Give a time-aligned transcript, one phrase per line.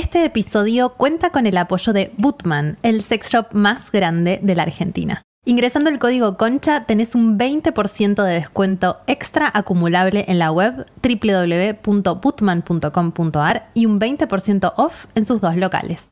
[0.00, 4.62] Este episodio cuenta con el apoyo de Bootman, el sex shop más grande de la
[4.62, 5.20] Argentina.
[5.44, 13.70] Ingresando el código CONCHA tenés un 20% de descuento extra acumulable en la web www.bootman.com.ar
[13.74, 16.08] y un 20% off en sus dos locales.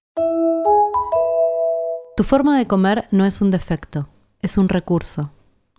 [2.15, 4.11] Tu forma de comer no es un defecto,
[4.43, 5.31] es un recurso,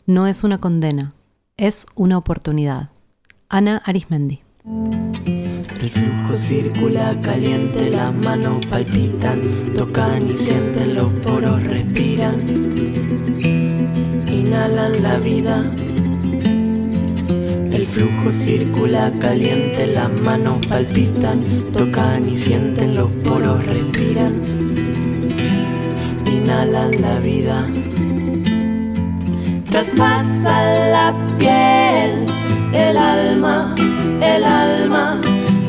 [0.08, 1.14] no es una condena,
[1.58, 2.90] es una oportunidad.
[3.50, 4.49] Ana Arismendi.
[4.70, 9.42] El flujo circula caliente, las manos palpitan,
[9.76, 12.36] tocan y sienten, los poros respiran,
[14.28, 15.66] inhalan la vida.
[17.72, 21.42] El flujo circula caliente, las manos palpitan,
[21.74, 24.34] tocan y sienten, los poros respiran,
[26.32, 27.66] inhalan la vida.
[29.68, 32.28] Traspasa la piel,
[32.74, 33.76] el alma,
[34.22, 35.20] el alma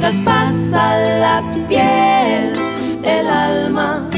[0.01, 2.53] traspasa la piel,
[3.03, 4.09] el alma,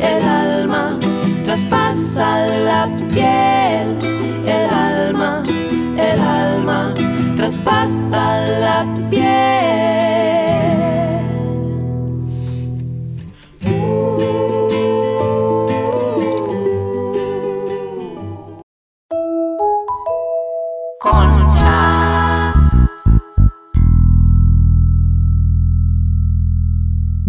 [0.00, 0.98] el alma,
[1.44, 3.98] traspasa la piel,
[4.46, 5.42] el alma,
[5.96, 6.94] el alma,
[7.36, 10.11] traspasa la piel.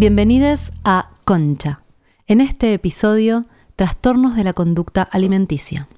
[0.08, 1.80] Bienvenidos a Concha.
[2.26, 5.88] En este episodio, trastornos de la conducta alimenticia.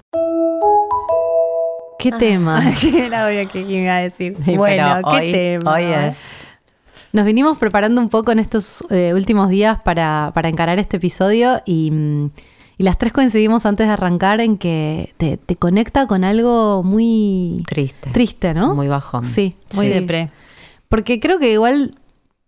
[1.99, 2.17] ¿Qué Ah.
[2.17, 2.61] tema?
[2.97, 4.37] Era obvio que iba a decir.
[4.45, 5.73] Sí, bueno, qué hoy- tema.
[5.73, 6.19] Hoy es.
[7.11, 11.61] Nos vinimos preparando un poco en estos eh, últimos días para, para encarar este episodio
[11.65, 12.29] y, mm,
[12.77, 17.61] y las tres coincidimos antes de arrancar en que te, te conecta con algo muy
[17.67, 18.11] Triste.
[18.11, 18.73] triste, ¿no?
[18.73, 19.25] Muy bajón.
[19.25, 19.91] Sí, Muy sí.
[19.91, 20.29] depre.
[20.87, 21.95] Porque creo que igual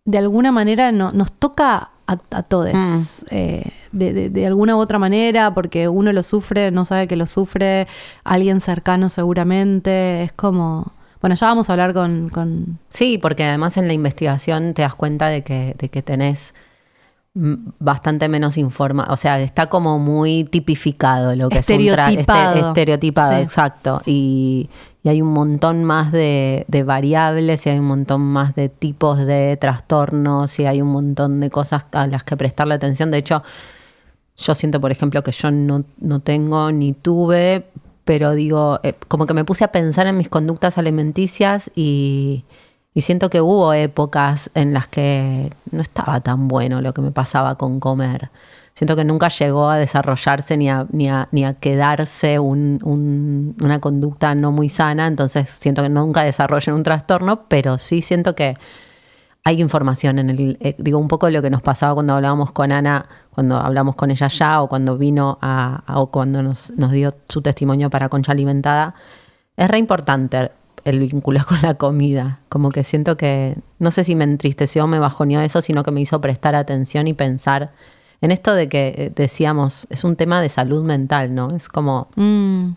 [0.09, 2.73] de alguna manera no- nos toca a, a todos.
[2.73, 3.01] Mm.
[3.31, 7.15] eh, de, de- de alguna u otra manera, porque uno lo sufre, no sabe que
[7.15, 7.87] lo sufre,
[8.23, 10.23] alguien cercano seguramente.
[10.23, 10.91] Es como.
[11.21, 12.29] Bueno, ya vamos a hablar con.
[12.29, 16.53] con- Sí, porque además en la investigación te das cuenta de que, de que tenés
[17.79, 23.35] bastante menos informa, o sea, está como muy tipificado lo que es un este- estereotipado,
[23.37, 23.41] Sí.
[23.43, 24.01] exacto.
[24.05, 24.69] Y,
[25.03, 29.17] y hay un montón más de, de variables y hay un montón más de tipos
[29.25, 33.09] de trastornos y hay un montón de cosas a las que prestarle atención.
[33.11, 33.41] De hecho,
[34.37, 37.65] yo siento, por ejemplo, que yo no, no tengo ni tuve,
[38.03, 42.43] pero digo, eh, como que me puse a pensar en mis conductas alimenticias y,
[42.99, 47.11] y siento que hubo épocas en las que no estaba tan bueno lo que me
[47.11, 48.29] pasaba con comer.
[48.73, 53.55] Siento que nunca llegó a desarrollarse ni a, ni a, ni a quedarse un- un-
[53.63, 58.35] una conducta no muy sana, entonces siento que nunca desarrollé un trastorno, pero sí siento
[58.35, 58.55] que
[59.45, 62.73] hay información en el, eh, digo, un poco lo que nos pasaba cuando hablábamos con
[62.73, 66.91] Ana, cuando hablamos con ella ya, o cuando vino a, a- o cuando nos, nos
[66.91, 68.93] dio su testimonio para Concha Alimentada,
[69.55, 70.51] es re importante
[70.85, 72.39] el vínculo con la comida.
[72.49, 75.91] Como que siento que, no sé si me entristeció o me bajoneó eso, sino que
[75.91, 77.71] me hizo prestar atención y pensar
[78.21, 81.55] en esto de que eh, decíamos, es un tema de salud mental, ¿no?
[81.55, 82.71] Es como, Mm,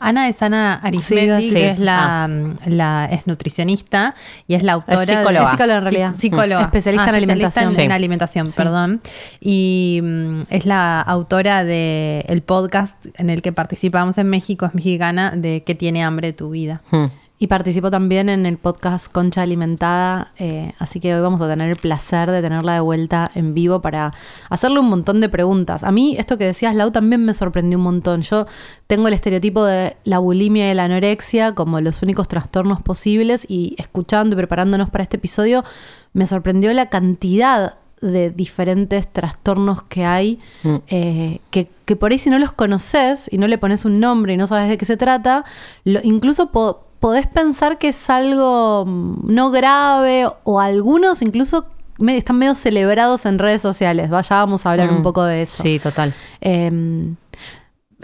[0.00, 2.28] Ana es Ana Arismendi, Sí, que es la,
[2.66, 4.14] la es nutricionista
[4.46, 5.44] y es la autora Es de- psicóloga.
[5.44, 6.12] Es psicóloga en realidad.
[6.14, 6.62] Sí, psicóloga.
[6.62, 7.64] Especialista en alimentación.
[7.64, 7.80] En, Sí.
[7.82, 9.00] en alimentación, perdón.
[9.40, 14.74] Y mm, es la autora de el podcast en el que participamos en México, es
[14.74, 16.80] mexicana, de ¿Qué tiene hambre tu vida?
[16.90, 17.04] hmm,
[17.42, 21.70] Y participó también en el podcast Concha Alimentada, eh, así que hoy vamos a tener
[21.70, 24.14] el placer de tenerla de vuelta en vivo para
[24.48, 25.82] hacerle un montón de preguntas.
[25.82, 28.22] A mí esto que decías, Lau, también me sorprendió un montón.
[28.22, 28.46] Yo
[28.86, 33.74] tengo el estereotipo de la bulimia y la anorexia como los únicos trastornos posibles y
[33.76, 35.64] escuchando y preparándonos para este episodio,
[36.12, 40.74] me sorprendió la cantidad de diferentes trastornos que hay, Mm.
[40.86, 44.32] eh, que, que por ahí si no los conoces y no le pones un nombre
[44.34, 45.44] y no sabes de qué se trata,
[45.82, 51.66] lo- incluso po- podés pensar que es algo mm, no grave o algunos incluso
[51.98, 54.08] me- están medio celebrados en redes sociales.
[54.08, 55.62] Vaya, vamos a hablar mm, un poco de eso.
[55.62, 56.14] Sí, total.
[56.40, 56.70] Eh,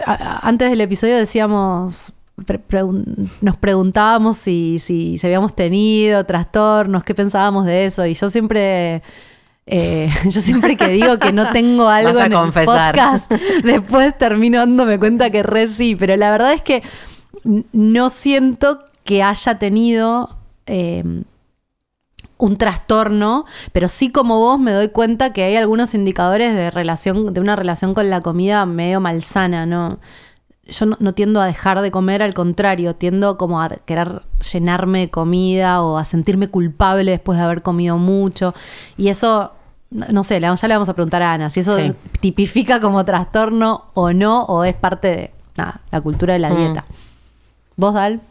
[0.05, 2.13] a- a- antes del episodio decíamos,
[2.45, 8.13] pre- pregun- nos preguntábamos si, si, si habíamos tenido trastornos, qué pensábamos de eso, y
[8.13, 9.01] yo siempre...
[9.65, 12.95] eh, yo siempre que digo que no tengo algo Vas a en confesar.
[12.95, 13.31] el podcast,
[13.63, 16.83] después termino dándome cuenta que re sí, pero la verdad es que
[17.71, 20.35] no siento que haya tenido
[20.67, 21.03] eh,
[22.37, 27.33] un trastorno, pero sí como vos me doy cuenta que hay algunos indicadores de relación,
[27.33, 29.97] de una relación con la comida medio malsana, ¿no?
[30.67, 34.21] Yo no, no tiendo a dejar de comer, al contrario, tiendo como a querer
[34.53, 38.53] llenarme de comida o a sentirme culpable después de haber comido mucho.
[38.95, 39.53] Y eso
[39.91, 41.91] No sé, ya le vamos a preguntar a Ana si eso Sí.
[42.21, 46.57] tipifica como trastorno o no, o es parte de nada, la cultura de la Mm.
[46.57, 46.85] dieta.
[47.75, 48.21] ¿Vos, Dal?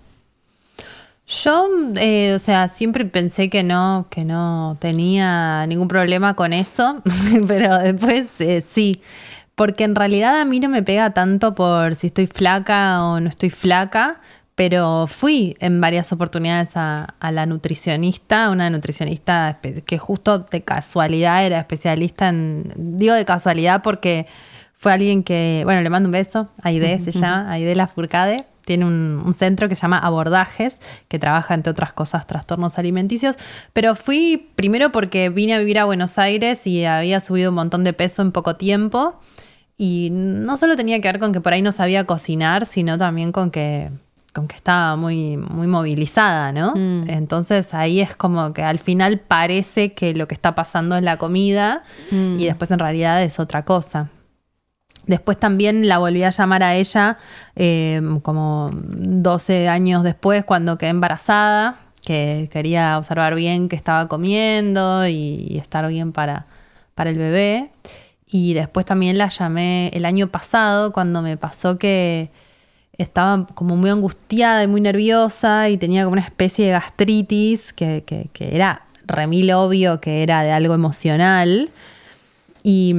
[1.28, 7.02] Yo, eh, o sea, siempre pensé que no, que no tenía ningún problema con eso,
[7.46, 9.02] pero después eh, sí,
[9.54, 13.28] porque en realidad a mí no me pega tanto por si estoy flaca o no
[13.28, 14.22] estoy flaca,
[14.54, 21.44] pero fui en varias oportunidades a, a la nutricionista, una nutricionista que justo de casualidad
[21.44, 24.26] era especialista en, digo de casualidad porque
[24.78, 28.84] fue alguien que, bueno, le mando un beso, Aide se llama, Aide La Furcade, tiene
[28.84, 30.78] un, un centro que se llama Abordajes,
[31.08, 33.34] que trabaja, entre otras cosas, trastornos alimenticios.
[33.72, 37.82] Pero fui primero porque vine a vivir a Buenos Aires y había subido un montón
[37.82, 39.18] de peso en poco tiempo.
[39.78, 43.32] Y no solo tenía que ver con que por ahí no sabía cocinar, sino también
[43.32, 43.90] con que,
[44.34, 46.74] con que estaba muy, muy movilizada, ¿no?
[46.74, 47.08] Mm.
[47.08, 51.16] Entonces ahí es como que al final parece que lo que está pasando es la
[51.16, 52.38] comida Mm.
[52.38, 54.10] y después en realidad es otra cosa.
[55.08, 57.16] Después también la volví a llamar a ella
[57.56, 65.08] eh, como 12 años después cuando quedé embarazada, que quería observar bien qué estaba comiendo
[65.08, 66.46] y, estar bien para,
[66.94, 67.70] para el bebé.
[68.26, 72.30] Y después también la llamé el año pasado cuando me pasó que
[72.98, 78.04] estaba como muy angustiada y muy nerviosa y tenía como una especie de gastritis que,
[78.06, 81.70] que- que era remil obvio que era de algo emocional.
[82.62, 82.94] Y,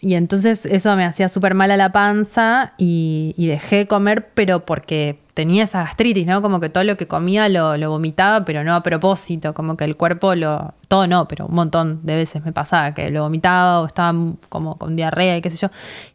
[0.00, 4.64] y entonces eso me hacía súper mal a la panza y, dejé de comer, pero
[4.64, 6.42] porque tenía esa gastritis, ¿no?
[6.42, 9.96] Como que todo lo que comía lo, vomitaba, pero no a propósito, como que el
[9.96, 10.74] cuerpo lo...
[10.88, 14.18] Todo no, pero un montón de veces me pasaba que lo vomitaba o estaba
[14.48, 15.68] como con diarrea y qué sé yo.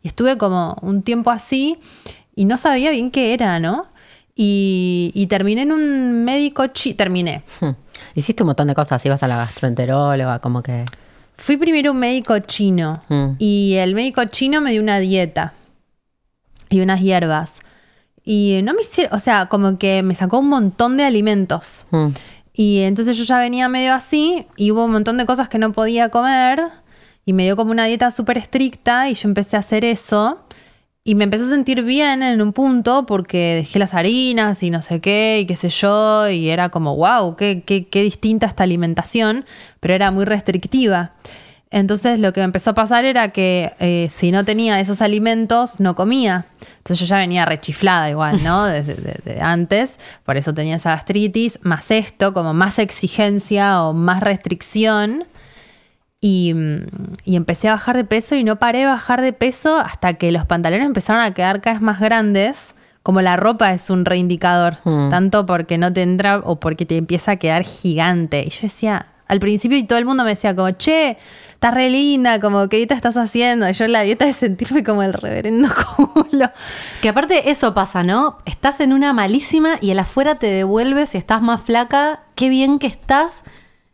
[0.04, 1.80] Y estuve como un tiempo así
[2.36, 3.88] y no sabía bien qué era, ¿no?
[4.36, 6.94] Y, y terminé en un médico chi...
[6.94, 7.44] Terminé.
[7.60, 7.72] Hmm.
[8.16, 10.86] Hiciste un montón de cosas, ibas a la gastroenteróloga, como que...
[11.38, 13.32] Fui primero a un médico chino Mm.
[13.40, 15.54] y el médico chino me dio una dieta
[16.70, 17.60] y unas hierbas.
[18.24, 21.88] Y no me hicieron, o sea, como que me sacó un montón de alimentos.
[21.92, 22.10] hmm.
[22.54, 25.72] Y entonces yo ya venía medio así y hubo un montón de cosas que no
[25.72, 26.62] podía comer
[27.26, 30.40] y me dio como una dieta súper estricta y yo empecé a hacer eso
[31.04, 34.82] y me empecé a sentir bien en un punto porque dejé las harinas y no
[34.82, 38.64] sé qué y qué sé yo y era como, wow, qué, qué, qué distinta esta
[38.64, 39.46] alimentación,
[39.80, 41.14] pero era muy restrictiva.
[41.72, 45.80] Entonces lo que me empezó a pasar era que eh, si no tenía esos alimentos,
[45.80, 46.46] no comía.
[46.78, 48.66] Entonces yo ya venía rechiflada igual, ¿no?
[48.68, 49.98] Desde, desde antes.
[50.26, 55.24] Por eso tenía esa gastritis, más esto, como más exigencia o más restricción.
[56.22, 56.86] Y, mm,
[57.26, 60.32] y empecé a bajar de peso y no paré de bajar de peso hasta que
[60.32, 62.76] los pantalones empezaron a quedar cada vez más grandes.
[63.04, 65.10] Como la ropa es un reindicador, Mm.
[65.10, 68.44] tanto porque no te entra o porque te empieza a quedar gigante.
[68.46, 71.18] Y yo decía, al principio y todo el mundo me decía como, che,
[71.54, 73.68] estás re linda, como, ¿qué dieta estás haciendo?
[73.68, 75.70] Y yo la dieta de sentirme como el reverendo
[76.14, 76.52] culo.
[77.02, 78.38] Que aparte eso pasa, ¿no?
[78.46, 82.78] Estás en una malísima y el afuera te devuelve si estás más flaca, qué bien
[82.78, 83.44] que estás.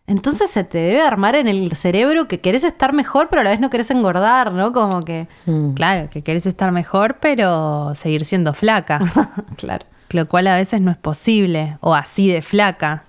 [0.08, 3.50] Entonces se te debe armar en el cerebro que querés estar mejor, pero a la
[3.50, 4.72] vez no querés engordar, ¿no?
[4.72, 5.28] Como que...
[5.46, 5.74] Hmm.
[5.74, 9.00] Claro, que querés estar mejor, pero seguir siendo flaca.
[9.58, 9.86] claro.
[10.12, 13.04] lo cual a veces no es posible, o así de flaca.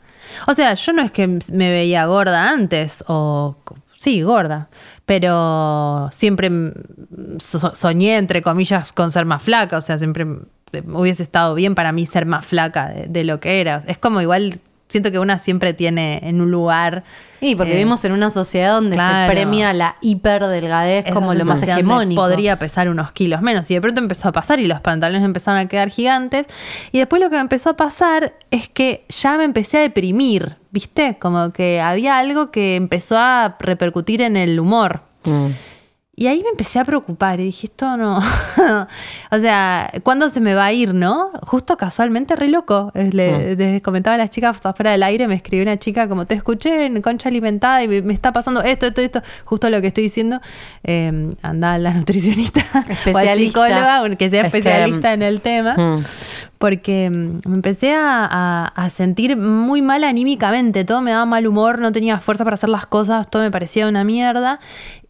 [0.49, 3.57] O sea, yo no es que me veía gorda antes, o
[3.97, 4.69] sí, gorda,
[5.07, 6.73] pero siempre mm,
[7.39, 10.41] so- soñé, entre comillas, con ser más flaca, o sea, siempre mm,
[10.95, 13.85] hubiese estado bien para mí ser más flaca de, de lo que era.
[13.87, 17.05] Es como igual, siento que una siempre tiene en un lugar...
[17.41, 19.29] Y porque eh, vivimos en una sociedad donde claro.
[19.29, 22.21] se premia la hiperdelgadez como lo más hegemónico.
[22.21, 23.71] Podría pesar unos kilos menos.
[23.71, 26.47] Y de pronto empezó a pasar y los pantalones empezaron a quedar gigantes.
[26.91, 30.57] Y después lo que me empezó a pasar es que ya me empecé a deprimir,
[30.73, 31.17] ¿viste?
[31.21, 35.03] Como que había algo que empezó a repercutir en el humor.
[35.25, 35.51] Hmm.
[36.19, 38.19] Y ahí me empecé a preocupar y dije, esto no.
[39.31, 41.31] o sea, ¿cuándo se me va a ir, no?
[41.43, 42.91] Justo casualmente, re loco.
[42.95, 46.35] Le, les comentaba a las chicas afuera del aire, me escribió una chica como, te
[46.35, 49.23] escuché en Concha Alimentada y me, me está pasando esto, esto, esto.
[49.45, 50.41] Justo lo que estoy diciendo.
[50.83, 53.37] Eh, anda la nutricionista o al Especialista.
[53.69, 56.03] psicóloga, que sea Es que, especialista en el tema Hmm.
[56.59, 61.47] Porque mm, me empecé a, a- a sentir muy mal anímicamente, todo me daba mal
[61.47, 64.59] humor, no tenía fuerza para hacer las cosas, todo me parecía una mierda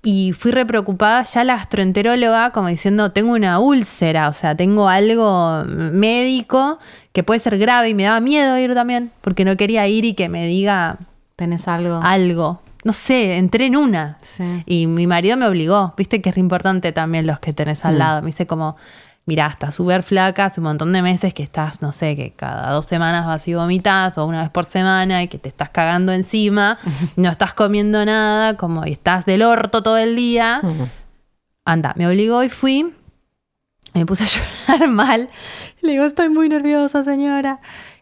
[0.03, 4.89] y fui re preocupada ya la gastroenteróloga como diciendo, tengo una úlcera, o sea, tengo
[4.89, 5.65] algo
[6.03, 6.79] médico
[7.13, 10.15] que puede ser grave y me daba miedo ir también, porque no quería ir y
[10.15, 10.99] que me diga
[11.37, 12.01] ¿Tenés algo?
[12.03, 12.61] algo.
[12.85, 14.17] No sé, entré en una.
[14.23, 14.63] Sí.
[14.67, 17.99] Y mi marido me obligó, viste que es re importante también los que tenés al
[17.99, 18.23] lado.
[18.23, 18.77] Me dice como,
[19.29, 22.73] mirá, estás súper flaca, hace un montón de meses que estás, no sé, que cada
[22.73, 26.13] dos semanas vas y vomitas o una vez por semana y que te estás cagando
[26.15, 26.79] encima,
[27.17, 30.63] no estás comiendo nada, como y estás del orto todo el día.
[31.67, 32.95] Anda, me obligó y fui.
[33.93, 34.27] Me puse a
[34.67, 35.29] llorar mal.
[35.83, 37.61] Le digo, estoy muy nerviosa, señora.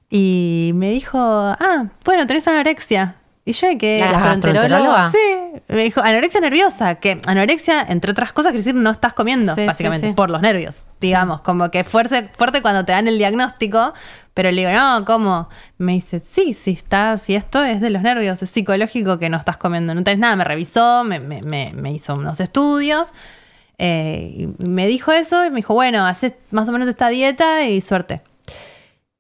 [0.09, 3.17] Y me dijo, ah, bueno, tenés anorexia.
[3.49, 4.01] Y yo de que...
[4.01, 5.11] ¿La gastroenteróloga?
[5.13, 5.19] Sí,
[5.69, 9.65] me dijo anorexia nerviosa, que anorexia, entre otras cosas, quiere decir no estás comiendo, Sí,
[9.65, 10.13] básicamente, sí.
[10.15, 13.93] por los nervios, digamos, como que fuerte, fuerte cuando te dan el diagnóstico,
[14.35, 15.49] pero le digo, no, ¿cómo?
[15.79, 19.37] Me dice, sí, sí, está, si esto es de los nervios, es psicológico que no
[19.39, 23.15] estás comiendo, no tenés nada, me revisó, me, me- me- me hizo unos estudios,
[23.79, 27.65] eh, y me dijo eso y me dijo, bueno, haces más o menos esta dieta
[27.69, 28.23] y suerte.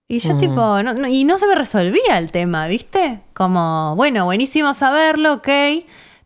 [0.08, 0.38] Y yo Mm.
[0.38, 3.20] tipo, no- no- y no se me resolvía el tema, ¿viste?
[3.34, 5.48] Como, bueno, buenísimo saberlo, ok,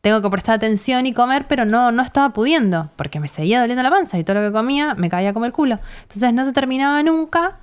[0.03, 3.83] tengo que prestar atención y comer, pero no, no estaba pudiendo, porque me seguía doliendo
[3.83, 5.79] la panza y todo lo que comía me caía como el culo.
[6.03, 7.59] Entonces no se terminaba nunca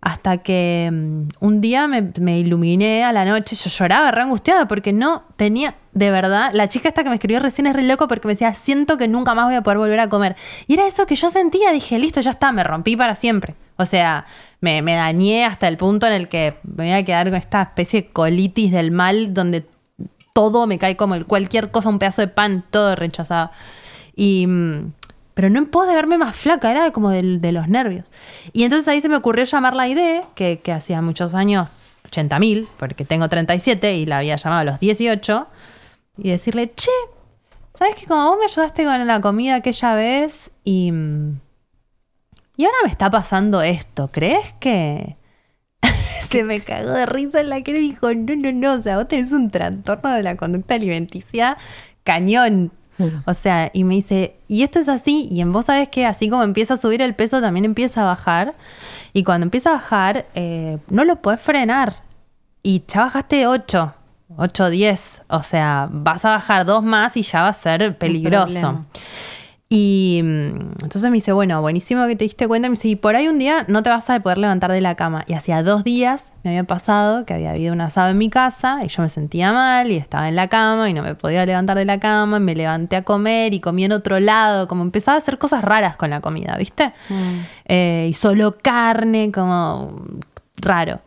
[0.00, 4.68] hasta que mm, un día me, me iluminé a la noche, yo lloraba re angustiada
[4.68, 8.06] porque no tenía, de verdad, la chica esta que me escribió recién es re loco
[8.08, 10.34] porque me decía, siento que nunca más voy a poder volver a comer.
[10.66, 13.54] Y era eso que yo sentía, dije, listo, ya está, me rompí para siempre.
[13.76, 14.24] O sea,
[14.60, 17.62] me, me dañé hasta el punto en el que me voy a quedar con esta
[17.62, 19.64] especie de colitis del mal donde
[20.34, 23.50] todo me cae como cualquier cosa, un pedazo de pan, todo rechazado.
[24.14, 24.92] Y, mm,
[25.34, 28.06] pero no en pos de verme más flaca, era como del- de los nervios.
[28.52, 32.68] Y entonces ahí se me ocurrió llamar la idea, que, que hacía muchos años, 80.000,
[32.78, 35.46] porque tengo 37 y la había llamado a los 18,
[36.18, 36.90] y decirle, che,
[37.78, 40.92] ¿sabes que como vos me ayudaste con la comida aquella vez y...
[42.58, 45.16] mm, Y ahora me está pasando esto, ¿crees que...?
[46.28, 48.98] Se me cagó de risa en la cara y dijo, no, no, no, o sea,
[48.98, 51.56] vos tenés un trastorno de la conducta alimenticia
[52.04, 52.72] cañón.
[53.26, 56.28] O sea, y me dice, y esto es así, y en vos sabés que así
[56.28, 58.54] como empieza a subir el peso, también empieza a bajar.
[59.12, 62.02] Y cuando empieza a bajar, eh, no lo puedes frenar.
[62.62, 63.94] Y ya bajaste 8,
[64.36, 65.22] 8, 10.
[65.28, 68.84] O sea, vas a bajar dos más y ya va a ser peligroso.
[69.70, 72.68] Y mm, entonces me dice, bueno, buenísimo que te diste cuenta.
[72.68, 74.94] Me dice, y por ahí un día no te vas a poder levantar de la
[74.94, 75.24] cama.
[75.26, 78.82] Y hacía dos días me había pasado que había habido un asado en mi casa
[78.82, 81.76] y yo me sentía mal y estaba en la cama y no me podía levantar
[81.76, 82.38] de la cama.
[82.38, 84.68] Y me levanté a comer y comí en otro lado.
[84.68, 86.92] Como empezaba a hacer cosas raras con la comida, ¿viste?
[87.66, 89.94] Eh, y solo carne, como
[90.56, 91.00] raro.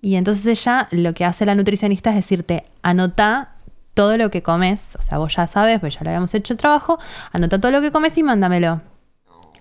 [0.00, 3.50] Y entonces ella lo que hace la nutricionista es decirte, anota
[3.94, 6.58] todo lo que comes, o sea, vos ya sabes, pues ya lo habíamos hecho el
[6.58, 6.98] trabajo,
[7.32, 8.80] anota todo lo que comes y mándamelo.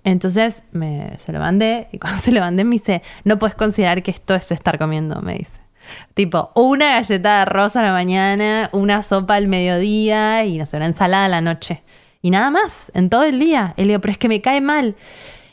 [0.04, 4.04] Entonces me, se lo mandé y cuando se lo mandé me dice, no puedes considerar
[4.04, 5.62] que esto es estar comiendo, me dice.
[6.14, 10.78] Tipo, una galleta de arroz a la mañana, una sopa al mediodía y no sé,
[10.78, 11.84] una ensalada a la noche.
[12.22, 13.74] Y nada más, en todo el día.
[13.78, 14.96] Y le digo, pero es que me cae mal.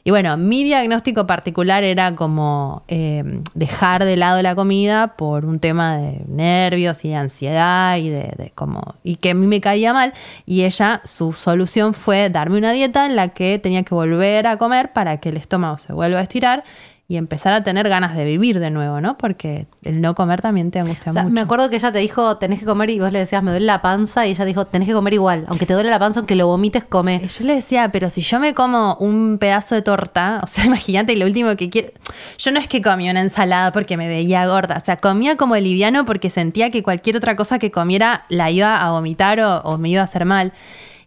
[0.09, 5.61] Y bueno, mi diagnóstico particular era como eh, dejar de lado la comida por un
[5.61, 9.61] tema de nervios y de ansiedad y de, de como y que a mí me
[9.61, 10.15] caía mal.
[10.47, 14.57] Y ella su solución fue darme una dieta en la que tenía que volver a
[14.57, 16.65] comer para que el estómago se vuelva a estirar
[17.11, 19.17] y empezar a tener ganas de vivir de nuevo, ¿no?
[19.17, 21.33] Porque el no comer también te angustia O sea, mucho.
[21.33, 23.65] me acuerdo que ella te dijo, tenés que comer y vos le decías, me duele
[23.65, 25.47] la panza, y ella dijo, tenés que comer igual.
[25.49, 27.23] Aunque te duele la panza, aunque lo vomites, come.
[27.25, 30.67] Y Yo le decía, pero si yo me como un pedazo de torta, o sea,
[30.67, 31.88] imagínate lo último que quiero.
[32.37, 35.57] Yo no es que comía una ensalada porque me veía gorda, o sea, comía como
[35.57, 39.79] liviano porque sentía que cualquier otra cosa que comiera la iba a vomitar o, o
[39.79, 40.53] me iba a hacer mal.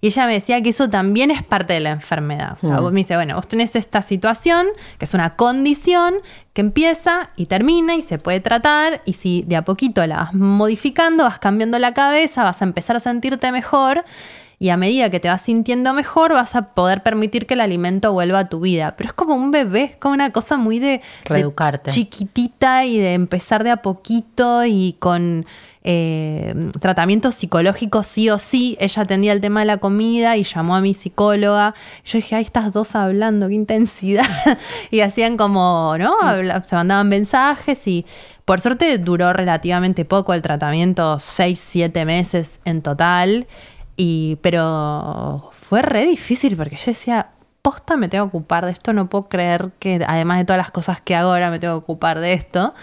[0.01, 2.58] Y ella me decía que eso también es parte de la enfermedad.
[2.62, 4.65] O sea, vos me dice, bueno, vos tenés esta situación,
[4.98, 6.15] que es una condición
[6.53, 9.03] que empieza y termina y se puede tratar.
[9.05, 12.96] Y si de a poquito la vas modificando, vas cambiando la cabeza, vas a empezar
[12.96, 14.03] a sentirte mejor.
[14.62, 18.13] Y a medida que te vas sintiendo mejor, vas a poder permitir que el alimento
[18.13, 18.94] vuelva a tu vida.
[18.96, 21.89] Pero es como un bebé, es como una cosa muy de, de Reeducarte.
[21.89, 25.48] chiquitita y de empezar de a poquito y con
[25.84, 28.77] eh, tratamientos psicológicos sí o sí.
[28.80, 31.74] Ella atendía el tema de la comida y llamó a mi psicóloga.
[32.06, 34.27] Yo dije, ahí estás dos hablando, qué intensidad.
[34.91, 36.18] y hacían como, ¿no?
[36.22, 38.06] Habla- se mandaban mensajes y
[38.46, 43.48] por suerte duró relativamente poco el tratamiento, seis, siete meses en total.
[44.03, 47.27] Y, pero fue re difícil porque yo decía,
[47.62, 50.72] posta me tengo que ocupar de esto, no puedo creer que además de todas las
[50.72, 52.74] cosas que hago ahora me tengo que ocupar de esto.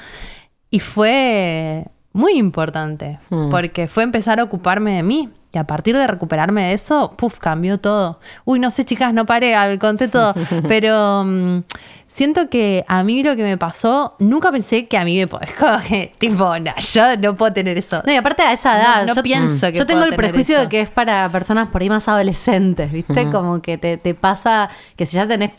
[0.71, 3.51] Y fue muy importante, Hmm.
[3.51, 5.29] porque fue empezar a ocuparme de mí.
[5.59, 8.21] Y a partir de recuperarme de eso, puf, cambió todo.
[8.45, 10.33] Uy, no sé, chicas, no paré, conté todo.
[10.69, 11.59] Pero mm,
[12.07, 15.49] siento que a mí lo que me pasó, nunca pensé que a mí me podía.
[15.59, 18.01] Como que, tipo, no, yo no puedo tener eso.
[18.07, 20.55] No, y aparte a esa edad, No- no yo, pienso que yo tengo el prejuicio
[20.57, 20.63] eso.
[20.65, 23.29] de que es para personas por ahí más adolescentes, ¿viste?
[23.31, 25.51] Como que te, te pasa que si ya tenés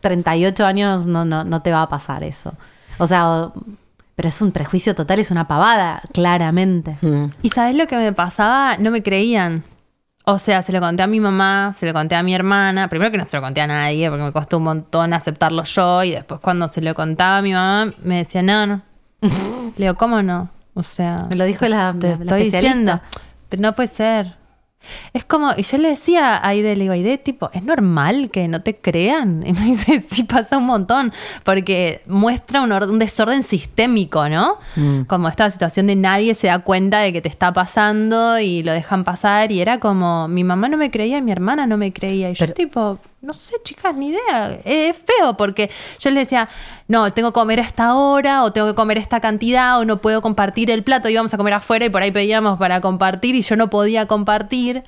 [0.00, 2.52] 38 años no, no, no te va a pasar eso.
[2.98, 3.50] O sea,
[4.18, 6.96] pero es un prejuicio total, es una pavada, claramente.
[7.02, 7.26] Mm.
[7.40, 8.76] ¿Y sabes lo que me pasaba?
[8.78, 9.62] No me creían.
[10.24, 12.88] O sea, se lo conté a mi mamá, se lo conté a mi hermana.
[12.88, 16.02] Primero que no se lo conté a nadie, porque me costó un montón aceptarlo yo.
[16.02, 18.82] Y después cuando se lo contaba a mi mamá, me decía, no, no.
[19.22, 20.50] Le digo, ¿cómo no?
[20.74, 22.58] O sea, Me lo dijo la, te la- la estoy especialista.
[22.60, 23.00] diciendo.
[23.48, 24.34] Pero no puede ser.
[25.12, 28.48] Es como, y yo le decía a Aide, le digo, Aide, tipo, ¿es normal que
[28.48, 29.42] no te crean?
[29.46, 31.12] Y me dice, sí, pasa un montón,
[31.44, 34.58] porque muestra un, un desorden sistémico, ¿no?
[34.76, 35.02] Mm.
[35.02, 38.72] Como esta situación de nadie se da cuenta de que te está pasando y lo
[38.72, 42.30] dejan pasar, y era como, mi mamá no me creía, mi hermana no me creía,
[42.30, 44.58] y yo Pero- tipo, no sé, chicas, ni idea.
[44.64, 46.48] Es feo porque yo les decía,
[46.86, 50.00] no, tengo que comer a esta hora, o tengo que comer esta cantidad, o no
[50.00, 53.42] puedo compartir el plato, íbamos a comer afuera y por ahí pedíamos para compartir y
[53.42, 54.84] yo no podía compartir,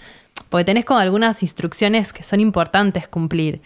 [0.49, 3.61] porque tenés como algunas instrucciones que son importantes cumplir.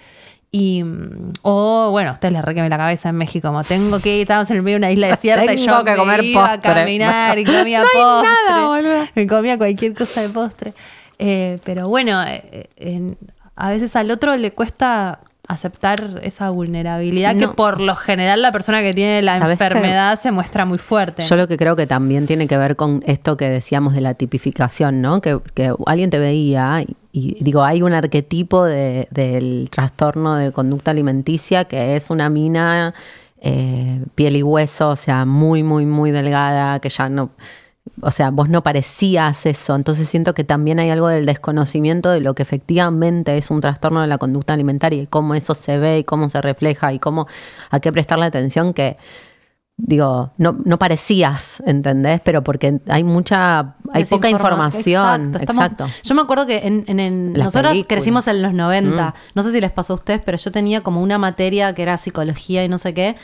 [0.50, 4.22] Y, mm, o bueno, ustedes les requeme la cabeza en México, como tengo que ir,
[4.22, 6.52] estábamos en el medio de una isla desierta y Tengo yo que me comer iba
[6.52, 8.30] a caminar y comía No hay postre.
[8.48, 9.08] nada, boludo.
[9.14, 10.72] Me comía cualquier cosa de postre.
[11.18, 13.18] Eh, pero bueno, eh, en-
[13.56, 18.80] a veces al otro le cuesta aceptar esa vulnerabilidad que por lo general la persona
[18.80, 21.22] que tiene la enfermedad se muestra muy fuerte.
[21.22, 24.14] Yo lo que creo que también tiene que ver con esto que decíamos de la
[24.14, 25.20] tipificación, ¿no?
[25.20, 30.50] Que, que alguien te veía y, y digo, hay un arquetipo de- del trastorno de
[30.50, 32.94] conducta alimenticia que es una mina
[33.42, 37.30] eh, piel y hueso, o sea, muy, muy, muy delgada, que ya no...
[38.00, 42.20] O sea, vos no parecías eso, entonces siento que también hay algo del desconocimiento de
[42.20, 45.98] lo que efectivamente es un trastorno de la conducta alimentaria y cómo eso se ve
[45.98, 47.26] y cómo se refleja y cómo
[47.70, 48.96] a qué prestarle atención que,
[49.76, 52.22] digo, no, no parecías, ¿entendés?
[52.24, 55.04] Pero porque hay mucha, hay poca información.
[55.34, 55.86] Exacto, estamos- Exacto.
[56.04, 57.86] Yo me acuerdo que en, en- nosotros películas.
[57.88, 59.08] crecimos en los 90.
[59.08, 59.12] Mm.
[59.34, 61.98] No sé si les pasó a ustedes, pero yo tenía como una materia que era
[61.98, 63.16] psicología y no sé qué.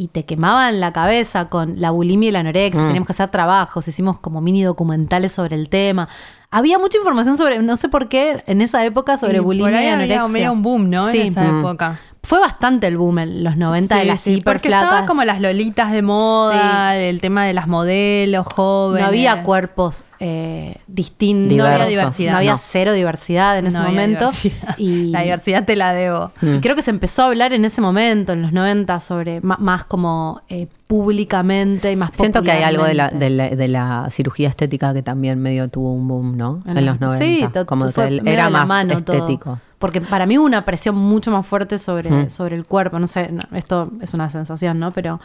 [0.00, 2.80] Y te quemaban la cabeza con la bulimia y la anorexia.
[2.80, 2.86] Mm.
[2.86, 6.08] Teníamos que hacer trabajos, hicimos como mini documentales sobre el tema.
[6.52, 9.74] Había mucha información sobre, no sé por qué, en esa época sobre Y bulimia por
[9.74, 10.28] ahí y había anorexia.
[10.32, 11.10] medio un boom, ¿no?
[11.10, 11.22] Sí.
[11.22, 11.58] En esa Mm.
[11.58, 12.00] época.
[12.28, 15.24] Fue bastante el boom en los 90 de Sí, las sí, hiper porque estaban como
[15.24, 19.00] las lolitas de moda, el tema de las modelos jóvenes.
[19.02, 21.56] No había cuerpos eh, distintos.
[21.56, 22.58] No había diversidad, No había no.
[22.62, 24.26] cero diversidad en ese No momento.
[24.26, 24.74] diversidad.
[24.76, 26.32] Y, La diversidad te la debo.
[26.42, 29.56] y creo que se empezó a hablar en ese momento, en los 90, sobre ma-
[29.58, 33.68] más, como eh, públicamente y más Siento que hay algo de la, de, la, de
[33.68, 36.62] la cirugía estética que también medio tuvo un boom, ¿no?
[36.66, 37.24] En, En los 90.
[37.24, 39.58] Sí, to- como fue era de más mano todo.
[39.78, 42.30] Porque para mí hubo una presión mucho más fuerte sobre, Mm.
[42.30, 42.98] sobre el cuerpo.
[42.98, 44.92] No sé, no, esto es una sensación, ¿no?
[44.92, 45.20] Pero.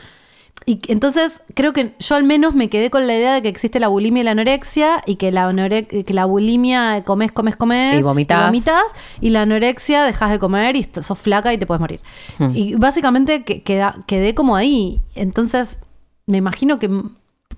[0.68, 3.50] Y que- entonces creo que yo al menos me quedé con la idea de que
[3.50, 5.52] existe la bulimia y la anorexia y que la,
[5.90, 8.46] que la bulimia eh, comes, comes, comes Y vomitás.
[8.46, 8.84] vomitas,
[9.20, 12.02] y la anorexia dejas de comer y sos flaca y te puedes morir.
[12.38, 12.52] Mm.
[12.54, 15.02] Y básicamente que, queda- quedé como ahí.
[15.16, 15.80] Entonces
[16.28, 16.88] me imagino que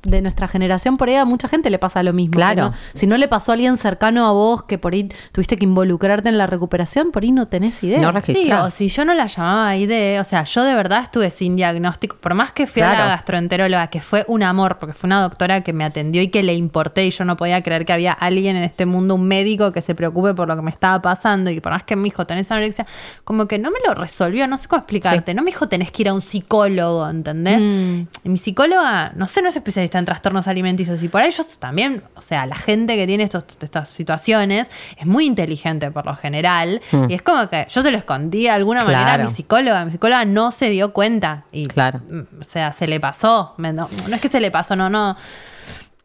[0.03, 2.33] de nuestra generación por ahí a mucha gente le pasa lo mismo.
[2.33, 2.69] Claro.
[2.69, 5.63] no- si no le pasó a alguien cercano a vos que por ahí tuviste que
[5.65, 7.99] involucrarte en la recuperación, por ahí no tenés idea.
[7.99, 11.29] No Sí, o si yo no la llamaba ID, o sea, yo de verdad estuve
[11.31, 15.07] sin diagnóstico, por más que fui a la gastroenteróloga, que fue un amor, porque fue
[15.07, 17.93] una doctora que me atendió y que le importé y yo no podía creer que
[17.93, 21.01] había alguien en este mundo, un médico que se preocupe por lo que me estaba
[21.01, 22.85] pasando y por más que mi hijo tenés anorexia,
[23.23, 26.03] como que no me lo resolvió, no sé cómo explicarte, no me dijo tenés que
[26.03, 27.61] ir a un psicólogo, ¿entendés?
[27.61, 28.07] Mm.
[28.25, 32.03] Y mi psicóloga, no sé, no es especialista en trastornos alimenticios y por ellos también,
[32.15, 36.81] o sea, la gente que tiene estos, estas situaciones es muy inteligente por lo general
[36.91, 37.05] Mm.
[37.09, 39.91] y es como que yo se lo escondí de alguna manera a mi psicóloga, mi
[39.91, 42.01] psicóloga no se dio cuenta y, Claro.
[42.09, 45.15] mm, o sea, se le pasó, no, no es que se le pasó, no, no.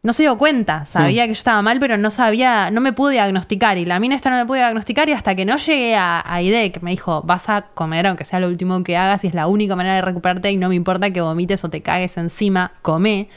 [0.03, 3.13] No se dio cuenta, sabía que yo estaba mal, pero no sabía, no me pude
[3.13, 3.77] diagnosticar.
[3.77, 6.41] Y la mina esta no me pude diagnosticar y hasta que no llegué a, a
[6.41, 9.35] IDE, que me dijo, vas a comer aunque sea lo último que hagas y es
[9.35, 12.71] la única manera de recuperarte y no me importa que vomites o te cagues encima,
[12.81, 13.29] come.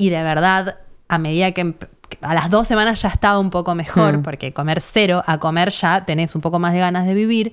[0.00, 0.76] Y de verdad,
[1.08, 1.74] a medida que
[2.22, 4.22] a las dos semanas ya estaba un poco mejor, Mm.
[4.22, 7.52] porque comer cero a comer ya tenés un poco más de ganas de vivir.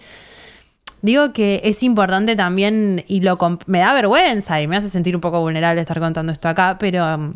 [1.02, 5.22] Digo que es importante también, y lo me da vergüenza y me hace sentir un
[5.22, 7.34] poco vulnerable estar contando esto acá, pero um,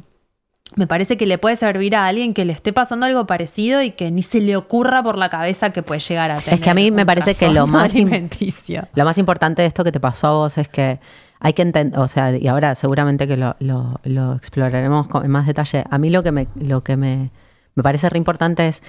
[0.77, 3.91] me parece que le puede servir a alguien que le esté pasando algo parecido y
[3.91, 6.61] que ni se le ocurra por la cabeza que puede llegar a tener.
[6.61, 7.93] que a mí me parece que más.
[8.95, 10.99] Lo más importante de esto que te pasó a vos es que
[11.43, 15.31] hay que entender, o sea, y ahora seguramente que lo, lo- lo exploraremos con en
[15.31, 15.83] más detalle.
[15.89, 17.31] A mí lo que me, lo que me,
[17.75, 18.81] me parece re importante es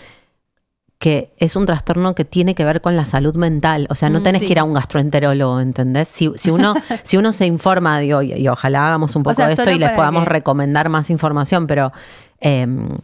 [0.98, 3.88] que es un trastorno que tiene que ver con la salud mental.
[3.90, 4.46] O sea, no Mm, tenés sí.
[4.46, 6.06] que ir a un gastroenterólogo, ¿entendés?
[6.08, 9.46] Si, si uno, si uno se informa, digo, y, y ojalá hagamos un poco sea,
[9.48, 11.90] de esto y les podamos que- recomendar más información, pero
[12.38, 12.98] em,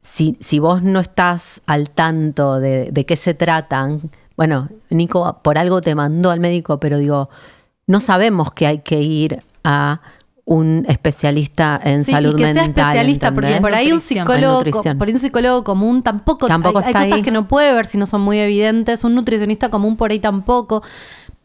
[0.00, 5.58] si, si vos no estás al tanto de, de qué se tratan, bueno, Nico por
[5.58, 7.28] algo te mandó al médico, pero digo,
[7.92, 10.00] no sabemos que hay que ir a
[10.44, 12.84] un especialista en Sí, salud y que sea mental.
[12.86, 14.64] especialista, porque por ahí un psicólogo,
[14.98, 17.22] por ahí un psicólogo común tampoco, Tampoco hay, cosas ahí.
[17.22, 20.82] que no puede ver si no son muy evidentes, un nutricionista común por ahí tampoco.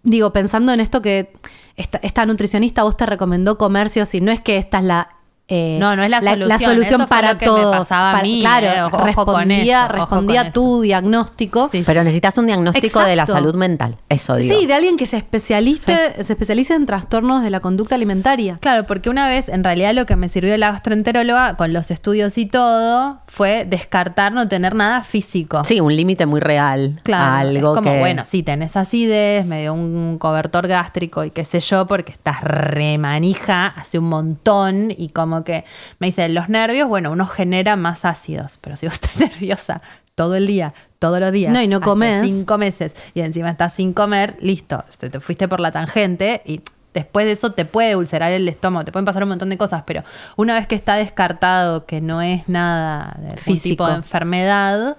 [0.04, 1.32] Digo, pensando en esto que
[1.76, 4.86] esta, esta nutricionista vos te recomendó comer sí o sí, no es que esta es
[4.86, 5.10] la
[5.48, 7.78] eh, No, no es la solución, solución eso fue para lo que me todos.
[7.78, 10.82] pasaba a Para- mí, claro, eh, ojo con respondía, ojo respondía con tu eso.
[10.82, 11.68] diagnóstico.
[11.70, 13.96] Sí, Pero necesitas un diagnóstico de la salud mental.
[14.10, 14.60] Eso digo.
[14.60, 18.58] Sí, de alguien que se especialice, se especialice en trastornos de la conducta alimentaria.
[18.60, 22.38] Claro, porque una vez, en realidad, lo que me sirvió la gastroenteróloga con los estudios
[22.38, 25.64] y todo fue descartar no tener nada físico.
[25.64, 27.00] Sí, un límite muy real.
[27.04, 28.00] Claro, algo es como, que...
[28.00, 32.42] bueno, sí, tenés acidez, me dio un cobertor gástrico y qué sé yo, porque estás
[32.44, 35.66] remanija hace un montón y como que
[36.00, 39.82] me dice, los nervios, bueno, uno genera más ácidos, pero si vos estás nerviosa
[40.16, 42.24] todo el día, todos los días, No, y no comes.
[42.24, 46.62] cinco meses y encima estás sin comer, listo, te, te fuiste por la tangente y
[46.94, 49.84] después de eso te puede ulcerar el estómago, te pueden pasar un montón de cosas,
[49.86, 50.04] pero
[50.36, 53.70] una vez que está descartado que no es nada de algún Físico.
[53.84, 54.98] tipo de enfermedad,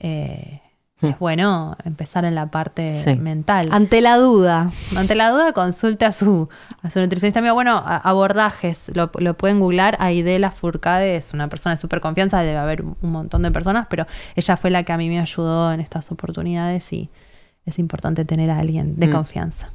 [0.00, 0.59] eh,
[1.02, 3.14] es bueno empezar en la parte Sí.
[3.16, 3.68] mental.
[3.72, 4.70] Ante la duda.
[4.96, 6.48] Ante la duda, consulte a su,
[6.82, 7.40] a su nutricionista.
[7.40, 9.96] Amigo, bueno, a- abordajes, lo, lo pueden googlar.
[10.00, 14.06] Aidela Furcade es una persona de súper confianza, debe haber un, montón de personas, pero
[14.36, 17.08] ella fue la que a mí me ayudó en estas oportunidades y
[17.66, 19.12] es importante tener a alguien de Mm.
[19.12, 19.68] confianza.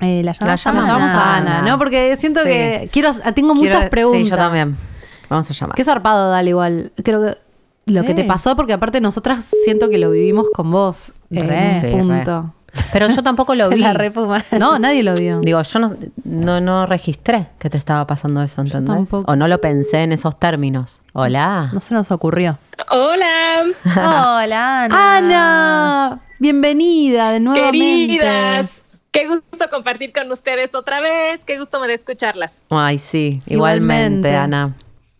[0.00, 1.58] Eh, la La llamamos, Llamamos llamamos a Ana.
[1.60, 1.78] Ana, ¿no?
[1.78, 2.48] Porque siento Sí.
[2.48, 4.22] que quiero, tengo muchas preguntas.
[4.24, 4.76] Sí, yo también.
[5.28, 5.76] Vamos a llamar.
[5.76, 6.92] Qué zarpado, dale igual.
[7.04, 7.38] Creo que
[7.86, 8.06] lo Sí.
[8.06, 11.66] que te pasó, porque aparte nosotras siento que lo vivimos con vos en Re.
[11.66, 12.54] un Sí, punto.
[12.90, 13.80] Pero yo tampoco lo vi.
[13.80, 13.92] la.
[14.58, 15.40] No, nadie lo vio.
[15.40, 15.90] Digo, yo no,
[16.24, 18.94] no, no registré que te estaba pasando eso, ¿entendés?
[18.94, 19.30] tampoco.
[19.30, 21.00] O no lo pensé en esos términos.
[21.12, 21.68] Hola.
[21.74, 22.58] No se nos ocurrió.
[22.90, 25.16] Hola, Hola, Ana.
[25.18, 27.78] Ana, bienvenida de nuevamente.
[27.78, 28.84] queridas.
[29.10, 31.44] Qué gusto compartir con ustedes otra vez.
[31.44, 32.62] Qué gusto me da escucharlas.
[32.70, 34.30] Ay, sí, Igualmente.
[34.30, 34.74] igualmente, Ana.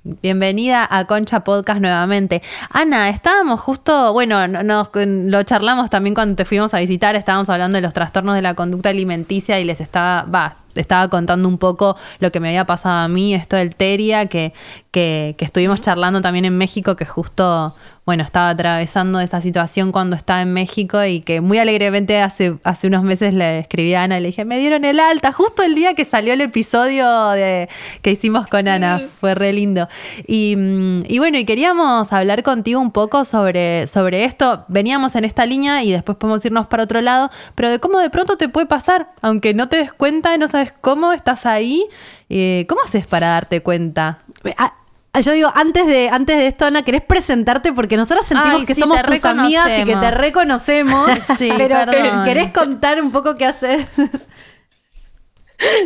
[0.05, 2.43] Bienvenida a Concha Podcast nuevamente.
[2.71, 7.49] Ana, estábamos justo, bueno, no- nos, lo charlamos también cuando te fuimos a visitar, estábamos
[7.49, 11.59] hablando de los trastornos de la conducta alimenticia y les estaba, va, estaba contando un
[11.59, 14.53] poco lo que me había pasado a mí, esto del teria, que,
[14.91, 20.17] que, que estuvimos charlando también en México, que justo, bueno, estaba atravesando esa situación cuando
[20.17, 24.19] estaba en México y que muy alegremente hace, hace unos meses le escribí a Ana
[24.19, 27.69] y le dije, me dieron el alta, justo el día que salió el episodio de,
[28.03, 29.89] que hicimos con Ana, fue re lindo.
[30.27, 34.65] Y, mm, y bueno, y queríamos hablar contigo un poco sobre, sobre esto.
[34.69, 38.11] Veníamos en esta línea y después podemos irnos para otro lado, pero de cómo de
[38.11, 41.85] pronto te puede pasar, aunque no te des cuenta, no sabes cómo estás ahí.
[42.29, 44.21] eh, ¿Cómo haces para darte cuenta?
[44.57, 47.73] Ah, Yo digo, antes de, antes de esto, Ana, ¿querés presentarte?
[47.73, 51.11] Porque nosotras sentimos Ay, que sí, somos tus amigas y que te reconocemos.
[51.39, 52.25] Sí, pero perdón.
[52.25, 53.87] ¿querés contar un poco qué haces?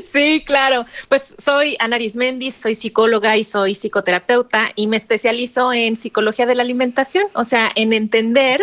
[0.06, 0.86] Sí, claro.
[1.10, 6.54] Pues soy Ana Arismendi, soy psicóloga y soy psicoterapeuta y me especializo en psicología de
[6.54, 8.62] la alimentación, o sea, en entender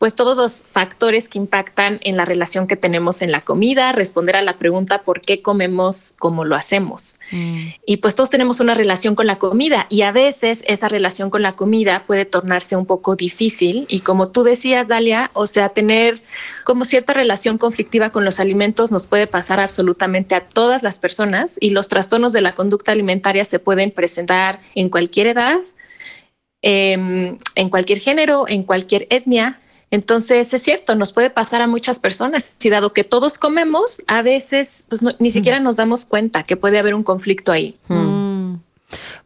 [0.00, 4.34] pues todos los factores que impactan en la relación que tenemos en la comida, responder
[4.34, 7.20] a la pregunta por qué comemos como lo hacemos.
[7.84, 11.42] Y pues todos tenemos una relación con la comida y a veces esa relación con
[11.42, 16.22] la comida puede tornarse un poco difícil y como tú decías, Dalia, o sea, tener
[16.64, 21.58] como cierta relación conflictiva con los alimentos nos puede pasar absolutamente a todas las personas
[21.60, 25.58] y los trastornos de la conducta alimentaria se pueden presentar en cualquier edad,
[26.62, 29.60] em, en cualquier género, en cualquier etnia.
[29.90, 32.54] Entonces es cierto, nos puede pasar a muchas personas.
[32.62, 36.56] Y dado que todos comemos, a veces pues, no- ni siquiera nos damos cuenta que
[36.56, 37.76] puede haber un conflicto ahí.
[37.88, 38.54] Mm.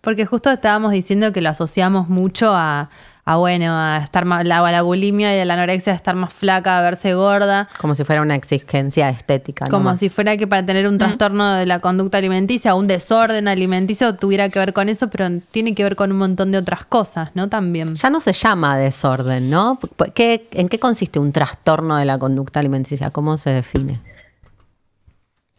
[0.01, 2.91] Porque justo estábamos diciendo que lo asociamos mucho a,
[3.27, 6.15] a bueno, a estar más, la, a la bulimia y a la anorexia, a estar
[6.15, 7.69] más flaca, a verse gorda.
[7.79, 9.65] Como si fuera una exigencia estética.
[9.67, 10.01] Como nomás.
[10.01, 14.49] si fuera que para tener un trastorno de la conducta alimenticia, un desorden alimenticio, tuviera
[14.51, 17.49] que ver con eso, pero tiene que ver con un montón de otras cosas, ¿no?
[17.49, 17.95] También.
[17.95, 19.79] Ya no se llama desorden, ¿no?
[20.15, 23.11] ¿Qué- ¿En qué consiste un trastorno de la conducta alimenticia?
[23.11, 24.01] ¿Cómo se define?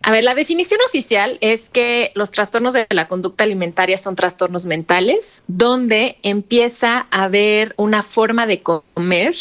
[0.07, 4.67] A ver, la definición oficial es que los trastornos de la conducta alimentaria son trastornos
[4.67, 9.33] mentales, donde empieza a haber una forma de comer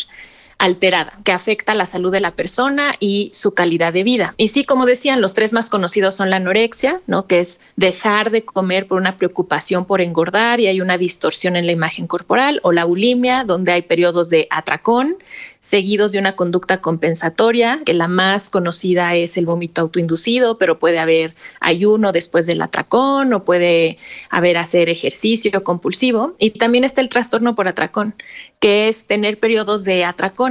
[0.64, 4.34] alterada que afecta la salud de la persona y su calidad de vida.
[4.38, 7.26] Y sí, como decían, los tres más conocidos son la anorexia, ¿no?
[7.26, 11.66] que es dejar de comer por una preocupación por engordar y hay una distorsión en
[11.66, 15.16] la imagen corporal, o la bulimia, donde hay periodos de atracón,
[15.60, 20.98] seguidos de una conducta compensatoria, que la más conocida es el vómito autoinducido, pero puede
[20.98, 23.98] haber ayuno después del atracón o puede
[24.30, 26.34] haber hacer ejercicio compulsivo.
[26.38, 28.14] Y también está el trastorno por atracón,
[28.60, 30.04] que es tener periodos de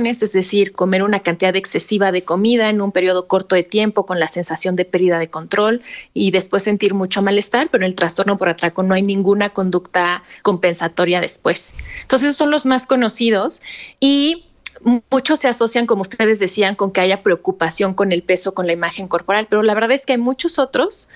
[0.05, 4.19] es decir, comer una cantidad excesiva de comida en un periodo corto de tiempo con
[4.19, 5.81] la sensación de pérdida de control
[6.13, 10.23] y después sentir mucho malestar, pero en el trastorno por atracón no hay ninguna conducta
[10.41, 11.73] compensatoria después.
[12.01, 13.61] Entonces, esos son los más conocidos
[13.99, 14.45] y
[14.83, 18.73] muchos se asocian, como ustedes decían, con que haya preocupación con el peso, con la
[18.73, 21.09] imagen corporal, pero la verdad es que hay muchos otros,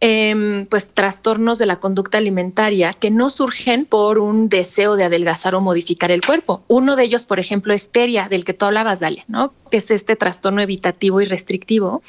[0.00, 5.54] em, pues, trastornos de la conducta alimentaria que no surgen por un deseo de adelgazar
[5.54, 6.62] o modificar el cuerpo.
[6.68, 9.52] Uno de ellos, por ejemplo, es teria, del que tú hablabas, Dalia, ¿no?
[9.70, 12.02] Que es este trastorno evitativo y restrictivo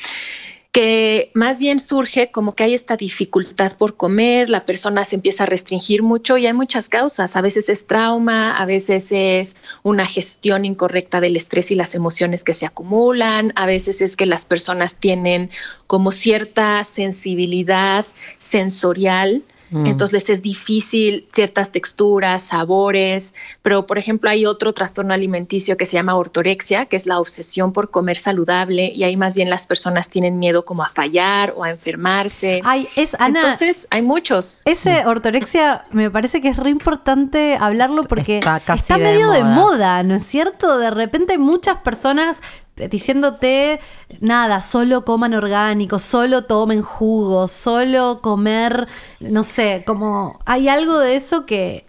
[0.76, 5.44] que más bien surge como que hay esta dificultad por comer, la persona se empieza
[5.44, 7.38] a restringir mucho y hay muchas causas.
[7.38, 12.44] A veces es trauma, a veces es una gestión incorrecta del estrés y las emociones
[12.44, 15.50] que se acumulan, a veces es que las personas tienen
[15.88, 18.06] como cierta sensibilidad
[18.38, 19.86] sensorial Mm.
[19.86, 25.86] Entonces les es difícil ciertas texturas, sabores, pero por ejemplo hay otro trastorno alimenticio que
[25.86, 29.68] se llama ortorexia, que es la obsesión por comer saludable y ahí más bien las
[29.68, 32.62] personas tienen miedo como a fallar o a enfermarse.
[32.64, 33.40] Ay, es Ana.
[33.40, 34.60] Entonces hay muchos.
[34.66, 35.08] Ese mm.
[35.08, 40.24] ortorexia me parece que es re importante hablarlo porque está, medio de moda, ¿no es
[40.24, 40.78] cierto?
[40.78, 42.42] De repente muchas personas
[42.76, 43.80] diciéndote,
[44.20, 48.88] nada, solo coman orgánico, solo tomen jugo, solo comer,
[49.20, 51.86] no sé, como hay algo de eso que,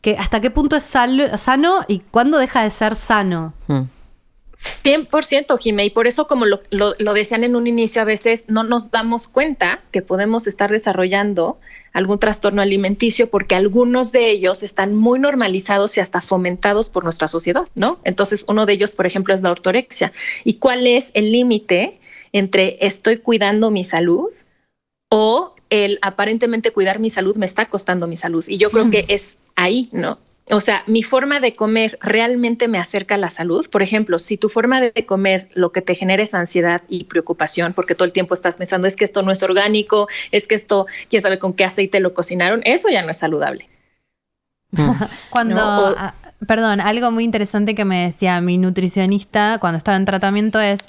[0.00, 3.54] que hasta qué punto es sano y cuándo deja de ser sano.
[4.84, 5.58] 100%, hmm.
[5.58, 8.90] Jimé, y por eso, como lo, lo, decían en un inicio, a veces no nos
[8.90, 11.58] damos cuenta que podemos estar desarrollando
[11.96, 17.26] algún trastorno alimenticio porque algunos de ellos están muy normalizados y hasta fomentados por nuestra
[17.26, 18.00] sociedad, ¿no?
[18.04, 20.12] Entonces, uno de ellos, por ejemplo, es la ortorexia.
[20.44, 21.98] ¿Y cuál es el límite
[22.32, 24.28] entre estoy cuidando mi salud
[25.10, 28.44] o el aparentemente cuidar mi salud me está costando mi salud?
[28.46, 30.18] Y yo creo que es ahí, ¿no?
[30.50, 33.68] O sea, mi forma de comer realmente me acerca a la salud.
[33.68, 37.72] Por ejemplo, si tu forma de comer lo que te genera es ansiedad y preocupación,
[37.72, 40.86] porque todo el tiempo estás pensando, es que esto no es orgánico, es que esto,
[41.10, 43.68] quién sabe con qué aceite lo cocinaron, eso ya no es saludable.
[45.30, 46.14] Cuando, ah,
[46.46, 50.80] perdón, algo muy interesante que me decía mi nutricionista cuando estaba en tratamiento es,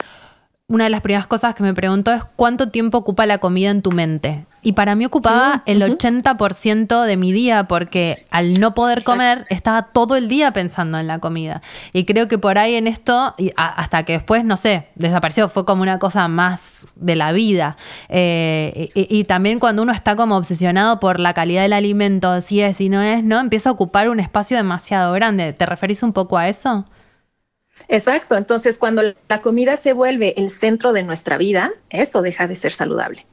[0.70, 3.82] una de las primeras cosas que me preguntó es cuánto tiempo ocupa la comida en
[3.82, 4.46] tu mente.
[4.62, 9.84] Y para mí ocupaba el 80% de mi día porque al no poder comer estaba
[9.84, 11.62] todo el día pensando en la comida.
[11.94, 15.84] Y creo que por ahí en esto, hasta que después, no sé, desapareció, fue como
[15.84, 17.78] una cosa más de la vida.
[18.10, 22.76] Eh, y, también cuando uno está como obsesionado por la calidad del alimento, si es,
[22.76, 23.40] si no es, ¿no?
[23.40, 25.54] Empieza a ocupar un espacio demasiado grande.
[25.54, 26.84] ¿Te referís un poco a eso?
[27.88, 32.56] Exacto, entonces cuando la comida se vuelve el centro de nuestra vida, eso deja de
[32.56, 33.26] ser saludable.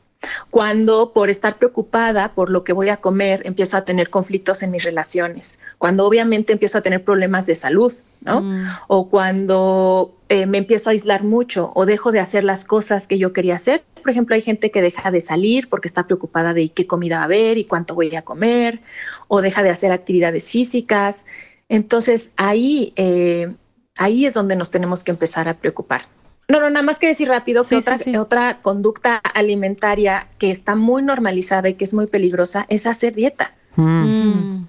[0.51, 4.71] Cuando por estar preocupada por lo que voy a comer empiezo a tener conflictos en
[4.71, 8.41] mis relaciones, cuando obviamente empiezo a tener problemas de salud, ¿no?
[8.41, 8.65] Mm.
[8.89, 13.19] O cuando eh, me empiezo a aislar mucho o dejo de hacer las cosas que
[13.19, 13.85] yo quería hacer.
[14.01, 17.23] Por ejemplo, hay gente que deja de salir porque está preocupada de qué comida va
[17.23, 18.81] a haber y cuánto voy a comer,
[19.29, 21.27] o deja de hacer actividades físicas.
[21.69, 23.55] Entonces ahí eh,
[23.99, 26.03] ahí es donde nos tenemos que empezar a preocupar.
[26.49, 31.03] No, no, nada más que decir rápido que otra, otra conducta alimentaria que está muy
[31.03, 33.55] normalizada y que es muy peligrosa es hacer dieta.
[33.77, 34.05] Mm.
[34.05, 34.69] Mm.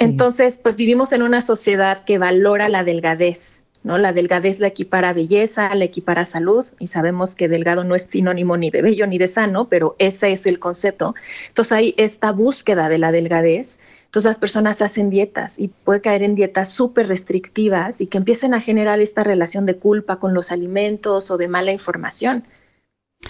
[0.00, 3.98] Entonces, pues vivimos en una sociedad que valora la delgadez, ¿no?
[3.98, 7.94] La delgadez la equipara a belleza, la equipara a salud y sabemos que delgado no
[7.94, 11.14] es sinónimo ni de bello ni de sano, pero ese es el concepto.
[11.48, 13.78] Entonces hay esta búsqueda de la delgadez
[14.10, 18.54] entonces las personas hacen dietas y puede caer en dietas súper restrictivas y que empiecen
[18.54, 22.42] a generar esta relación de culpa con los alimentos o de mala información.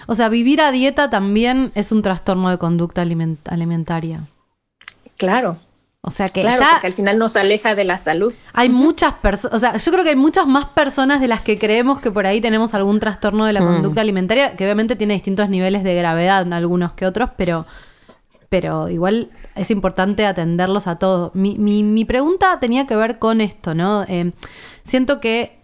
[0.07, 4.21] O sea, vivir a dieta también es un trastorno de conducta alimentaria.
[5.17, 5.59] Claro.
[6.01, 8.33] O sea que claro, porque al final nos aleja de la salud.
[8.53, 11.59] Hay muchas personas, o sea, yo creo que hay muchas más personas de las que
[11.59, 13.65] creemos que por ahí tenemos algún trastorno de la mm.
[13.65, 17.67] conducta alimentaria, que obviamente tiene distintos niveles de gravedad, algunos que otros, pero,
[18.51, 21.33] pero igual es importante atenderlos a todos.
[21.33, 24.03] Mi, mi, pregunta tenía que ver con esto, ¿no?
[24.09, 24.33] Eh,
[24.83, 25.57] siento que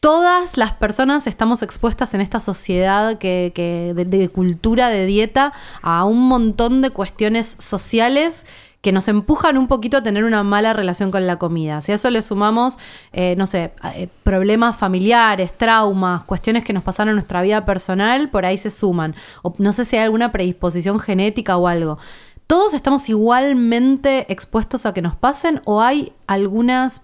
[0.00, 3.52] todas las personas estamos expuestas en esta sociedad que,
[3.94, 8.46] de, cultura de dieta a un montón de cuestiones sociales
[8.80, 11.80] que nos empujan un poquito a tener una mala relación con la comida.
[11.80, 12.78] Si a eso le sumamos,
[13.12, 18.30] eh, no sé, eh, problemas familiares, traumas, cuestiones que nos pasaron en nuestra vida personal,
[18.30, 19.14] por ahí se suman.
[19.42, 21.98] O no sé si hay alguna predisposición genética o algo.
[22.46, 27.02] ¿Todos estamos igualmente expuestos a que nos pasen o hay algunas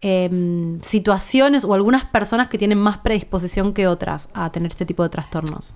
[0.00, 5.02] em, situaciones o algunas personas que tienen más predisposición que otras a tener este tipo
[5.02, 5.74] de trastornos.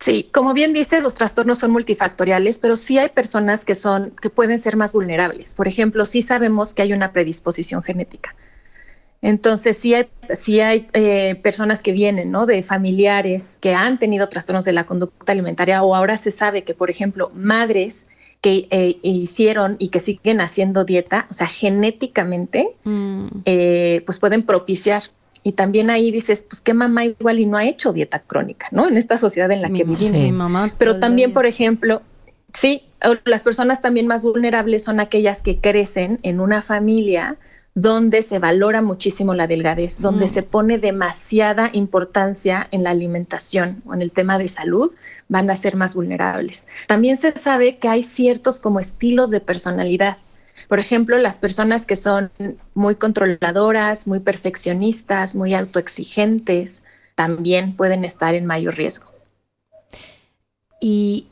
[0.00, 4.30] Sí, como bien dices, los trastornos son multifactoriales, pero sí hay personas que son que
[4.30, 5.52] pueden ser más vulnerables.
[5.52, 8.34] Por ejemplo, sí sabemos que hay una predisposición genética.
[9.22, 12.46] Entonces, sí hay, sí hay eh, personas que vienen, ¿no?
[12.46, 16.72] De familiares que han tenido trastornos de la conducta alimentaria o ahora se sabe que,
[16.74, 18.06] por ejemplo, madres
[18.40, 23.26] que eh, hicieron y que siguen haciendo dieta, o sea, genéticamente, Mm.
[23.44, 25.02] eh, pues pueden propiciar.
[25.42, 28.88] Y también ahí dices, pues qué mamá igual y no ha hecho dieta crónica, ¿no?
[28.88, 30.12] En esta sociedad en la que vivimos.
[30.12, 32.02] mi mamá Pero también, por ejemplo,
[32.52, 32.82] sí,
[33.24, 37.38] las personas también más vulnerables son aquellas que crecen en una familia
[37.74, 40.28] donde se valora muchísimo la delgadez, donde Mm.
[40.28, 44.92] se pone demasiada importancia en la alimentación o en el tema de salud,
[45.28, 46.66] van a ser más vulnerables.
[46.88, 50.18] También se sabe que hay ciertos como estilos de personalidad.
[50.68, 52.30] Por ejemplo, las personas que son
[52.74, 56.82] muy controladoras, muy perfeccionistas, muy autoexigentes,
[57.14, 59.12] también pueden estar en mayor riesgo.
[60.80, 61.26] Y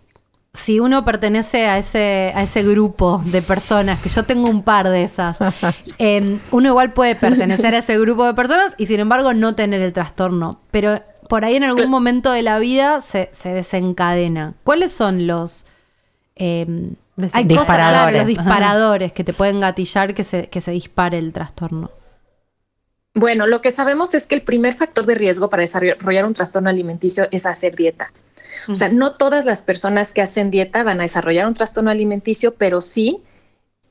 [0.53, 4.88] si uno pertenece a ese, a ese grupo de personas, que yo tengo un par
[4.88, 5.38] de esas,
[5.99, 9.81] eh, uno igual puede pertenecer a ese grupo de personas y sin embargo no tener
[9.81, 10.61] el trastorno.
[10.71, 14.55] Pero por ahí en algún momento de la vida se, se desencadena.
[14.64, 15.64] ¿Cuáles son los...
[16.37, 16.67] eh,
[17.33, 18.18] hay cosas, claro, Disparadores.
[18.18, 21.90] los disparadores que te pueden gatillar que se, que se dispare el trastorno.
[23.14, 26.70] Bueno, lo que sabemos es que el primer factor de riesgo para desarrollar un trastorno
[26.70, 28.12] alimenticio es hacer dieta.
[28.68, 32.54] O sea, no todas las personas que hacen dieta van a desarrollar un trastorno alimenticio,
[32.54, 33.22] pero sí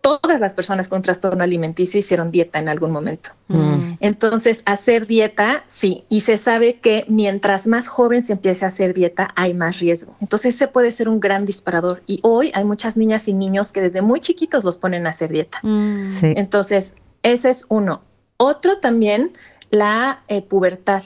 [0.01, 3.31] todas las personas con trastorno alimenticio hicieron dieta en algún momento.
[3.47, 3.97] Mm.
[3.99, 8.93] Entonces, hacer dieta, sí, y se sabe que mientras más joven se empiece a hacer
[8.93, 10.15] dieta, hay más riesgo.
[10.21, 12.03] Entonces, ese puede ser un gran disparador.
[12.07, 15.31] Y hoy hay muchas niñas y niños que desde muy chiquitos los ponen a hacer
[15.31, 15.59] dieta.
[15.63, 16.05] Mm.
[16.05, 16.33] Sí.
[16.37, 18.01] Entonces, ese es uno.
[18.37, 19.33] Otro también,
[19.71, 21.03] la eh, pubertad,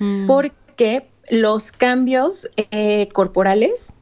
[0.00, 0.26] Mm.
[0.26, 3.94] porque los cambios eh, corporales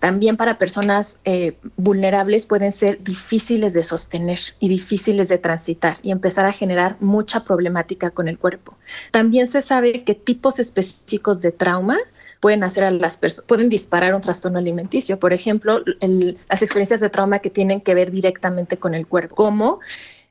[0.00, 6.10] también para personas eh, vulnerables pueden ser difíciles de sostener y difíciles de transitar y
[6.10, 8.76] empezar a generar mucha problemática con el cuerpo.
[9.12, 11.96] También se sabe que tipos específicos de trauma
[12.40, 15.18] pueden hacer a las personas, pueden disparar un trastorno alimenticio.
[15.18, 19.34] Por ejemplo, el- las experiencias de trauma que tienen que ver directamente con el cuerpo,
[19.36, 19.80] como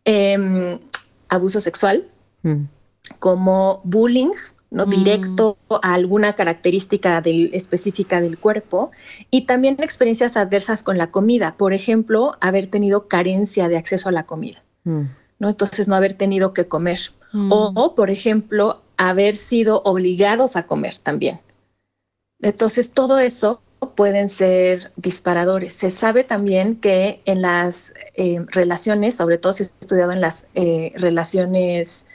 [0.05, 0.79] em,
[1.27, 2.07] abuso sexual,
[2.41, 2.63] Mm.
[3.19, 4.31] como bullying,
[4.71, 4.89] no Mm.
[4.89, 8.91] directo a alguna característica del- específica del cuerpo
[9.31, 14.11] y también experiencias adversas con la comida, por ejemplo, haber tenido carencia de acceso a
[14.11, 15.01] la comida, Mm.
[15.39, 15.49] ¿no?
[15.49, 16.99] Entonces no haber tenido que comer
[17.33, 17.51] Mm.
[17.51, 21.39] o, por ejemplo, haber sido obligados a comer también.
[22.41, 23.61] Entonces todo eso
[23.95, 25.73] pueden ser disparadores.
[25.73, 30.45] Se sabe también que en las eh, relaciones, sobre todo si he estudiado en las
[30.53, 32.05] eh, relaciones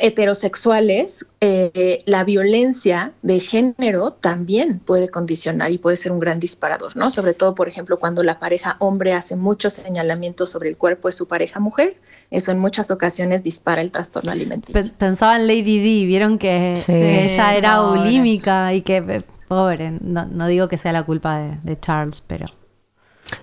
[0.00, 6.96] heterosexuales, eh, la violencia de género también puede condicionar y puede ser un gran disparador,
[6.96, 7.10] ¿no?
[7.10, 11.12] Sobre todo, por ejemplo, cuando la pareja hombre hace muchos señalamientos sobre el cuerpo de
[11.12, 11.96] su pareja mujer,
[12.30, 14.82] eso en muchas ocasiones dispara el trastorno alimenticio.
[14.92, 16.92] Pe- Pensaba en Lady D, vieron que, Sí.
[16.92, 21.58] ella era bulímica y que, eh, pobre, no, no digo que sea la culpa de,
[21.62, 22.46] de Charles, pero...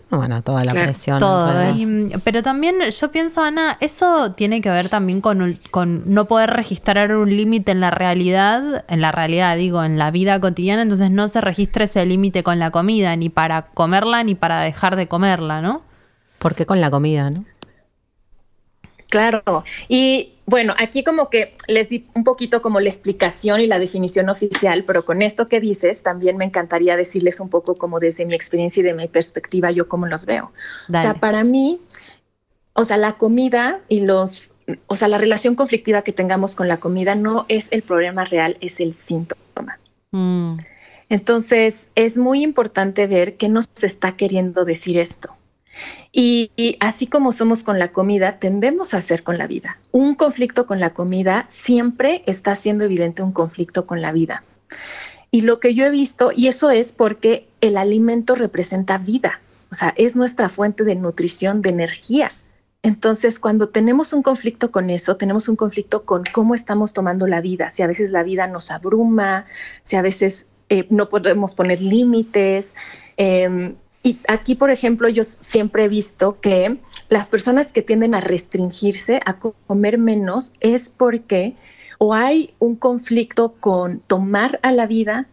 [0.10, 1.20] No, Bueno, toda la Claro, presión.
[1.20, 1.52] todo.
[1.76, 6.26] Y, pero también yo pienso, Ana, eso tiene que ver también con, un- con no
[6.26, 10.82] poder registrar un límite en la realidad, en la realidad digo, en la vida cotidiana,
[10.84, 14.96] entonces no se registra ese límite con la comida, ni para comerla, ni para dejar
[14.98, 15.82] de comerla, ¿no?
[16.40, 17.46] ¿Por qué con la comida, no?
[19.10, 19.44] Claro.
[19.90, 24.28] Y bueno, aquí como que les di un poquito como la explicación y la definición
[24.28, 28.36] oficial, pero con esto que dices, también me encantaría decirles un poco como desde mi
[28.36, 30.52] experiencia y de mi perspectiva, yo cómo los veo.
[30.94, 31.80] O sea, para mí,
[32.74, 34.52] o sea, la comida y los,
[34.88, 38.58] o sea, la relación conflictiva que tengamos con la comida no es el problema real,
[38.60, 39.80] es el síntoma.
[40.12, 40.52] Mm,
[41.08, 45.30] Entonces, es muy importante ver qué nos está queriendo decir esto.
[46.14, 49.80] Y, así como somos con la comida, tendemos a hacer con la vida.
[49.92, 54.44] Un conflicto con la comida siempre está siendo evidente un conflicto con la vida.
[55.32, 59.40] Y lo que yo he visto, y eso es porque el alimento representa vida,
[59.72, 62.32] o sea, es nuestra fuente de nutrición, de energía.
[62.84, 67.40] Entonces, cuando tenemos un conflicto con eso, tenemos un conflicto con cómo estamos tomando la
[67.40, 69.46] vida, si a veces la vida nos abruma,
[69.84, 72.76] si a veces eh, no podemos poner límites.
[73.16, 76.80] eh, y aquí, por ejemplo, yo siempre he visto que
[77.10, 81.56] las personas que tienden a restringirse, a co- comer menos, es porque
[82.00, 85.28] o hay un conflicto con tomar a la vida,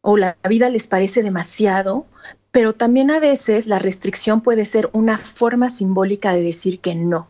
[0.00, 2.04] o la vida les parece demasiado,
[2.50, 7.28] pero también a veces la restricción puede ser una forma simbólica de decir que no.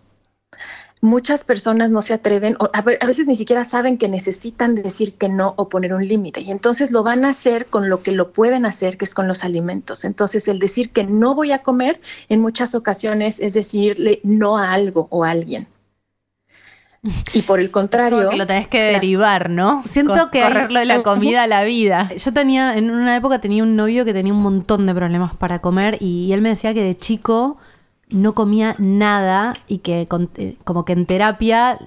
[1.00, 5.28] Muchas personas no se atreven, o a, veces ni siquiera saben que necesitan decir que
[5.28, 8.32] no o poner un límite, y entonces lo van a hacer con lo que lo
[8.32, 10.04] pueden hacer, que es con los alimentos.
[10.04, 14.72] Entonces, el decir que no voy a comer en muchas ocasiones es decirle no a
[14.72, 15.68] algo o a alguien.
[17.32, 18.18] Y por el contrario.
[18.18, 19.84] Como que lo tenés que derivar, ¿no?
[19.86, 20.42] Siento Co que.
[20.42, 22.10] Correrlo de la comida a la vida.
[22.16, 25.60] Yo tenía, en una época tenía un novio que tenía un montón de problemas para
[25.60, 27.56] comer y él me decía que de chico
[28.10, 31.78] no comía nada y que con, eh, como que en terapia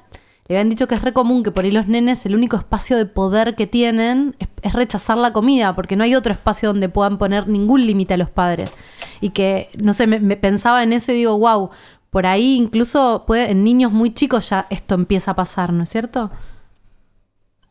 [0.48, 2.98] le habían dicho que es re común que por ahí los nenes el único espacio
[2.98, 6.90] de poder que tienen es, es rechazar la comida porque no hay otro espacio donde
[6.90, 8.74] puedan poner ningún límite a los padres.
[9.22, 11.70] Y que, no sé, me, me pensaba en eso y digo, wow,
[12.10, 15.90] por ahí incluso puede, en niños muy chicos ya esto empieza a pasar, ¿no es
[15.90, 16.30] cierto?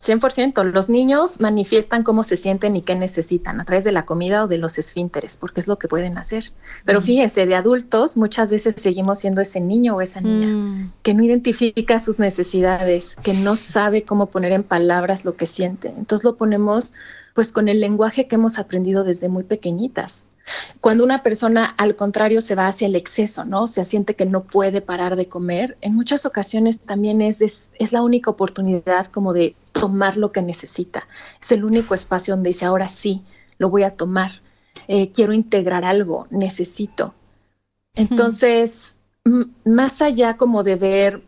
[0.03, 0.65] 100%.
[0.73, 4.49] Los niños manifiestan cómo se sienten y qué necesitan a través de la comida o
[4.49, 6.53] de los esfínteres, porque es lo que pueden hacer.
[6.87, 7.03] Pero mm.
[7.03, 10.93] fíjense, de adultos muchas veces seguimos siendo ese niño o esa niña mm.
[11.03, 15.93] que no identifica sus necesidades, que no sabe cómo poner en palabras lo que siente.
[15.97, 16.95] Entonces lo ponemos
[17.35, 20.30] pues con el lenguaje que hemos aprendido desde muy pequeñitas.
[20.81, 23.69] Cuando una persona al contrario se va hacia el exceso, ¿no?
[23.69, 27.93] Se siente que no puede parar de comer, en muchas ocasiones también es, es, es,
[27.93, 31.07] la única oportunidad como de tomar lo que necesita.
[31.41, 33.23] Es el único espacio donde dice, ahora sí,
[33.59, 34.31] lo voy a tomar.
[34.89, 37.15] Eh, quiero integrar algo, necesito.
[37.95, 38.99] Entonces,
[39.65, 41.23] más allá como de ver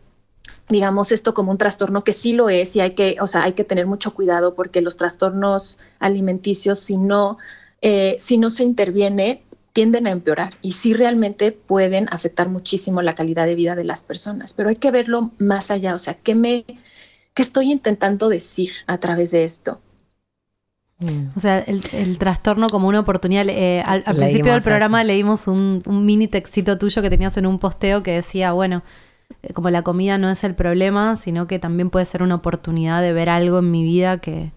[0.69, 3.53] digamos esto como un trastorno que sí lo es y hay que, o sea, hay
[3.53, 7.37] que tener mucho cuidado porque los trastornos alimenticios si no
[7.85, 13.13] eh, si no se interviene, tienden a empeorar y sí realmente pueden afectar muchísimo la
[13.13, 14.53] calidad de vida de las personas.
[14.53, 16.63] Pero hay que verlo más allá, o sea, ¿qué, me,
[17.33, 19.81] qué estoy intentando decir a través de esto?
[21.35, 23.45] O sea, el, el, trastorno como una oportunidad.
[23.49, 27.45] Eh, al, al principio del programa leímos un, un, mini textito tuyo que tenías en
[27.45, 28.83] un posteo que decía, bueno,
[29.41, 33.01] eh, como la comida no es el problema, sino que también puede ser una oportunidad
[33.01, 34.53] de ver algo en mi vida que,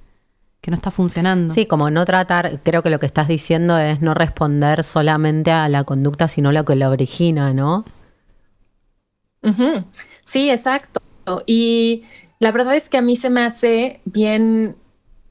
[0.67, 1.55] que no está funcionando.
[1.55, 5.69] Sí, como no tratar, creo que lo que estás diciendo es no responder solamente a
[5.69, 7.85] la conducta, sino lo que la origina, ¿no?
[9.45, 9.85] Uh -huh.
[10.25, 11.01] Sí, exacto.
[11.47, 12.03] Y
[12.41, 14.75] la verdad es que a mí se me hace bien,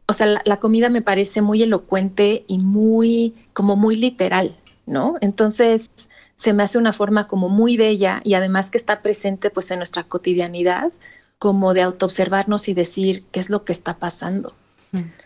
[0.08, 4.56] o sea, la, la, comida me parece muy elocuente y muy, como muy literal,
[4.86, 5.16] ¿no?
[5.20, 5.92] Entonces
[6.36, 9.80] se me hace una forma como muy bella y además que está presente pues en
[9.80, 10.94] nuestra cotidianidad,
[11.40, 14.54] como de autoobservarnos y decir qué es lo que está pasando.
[14.94, 15.25] Mm.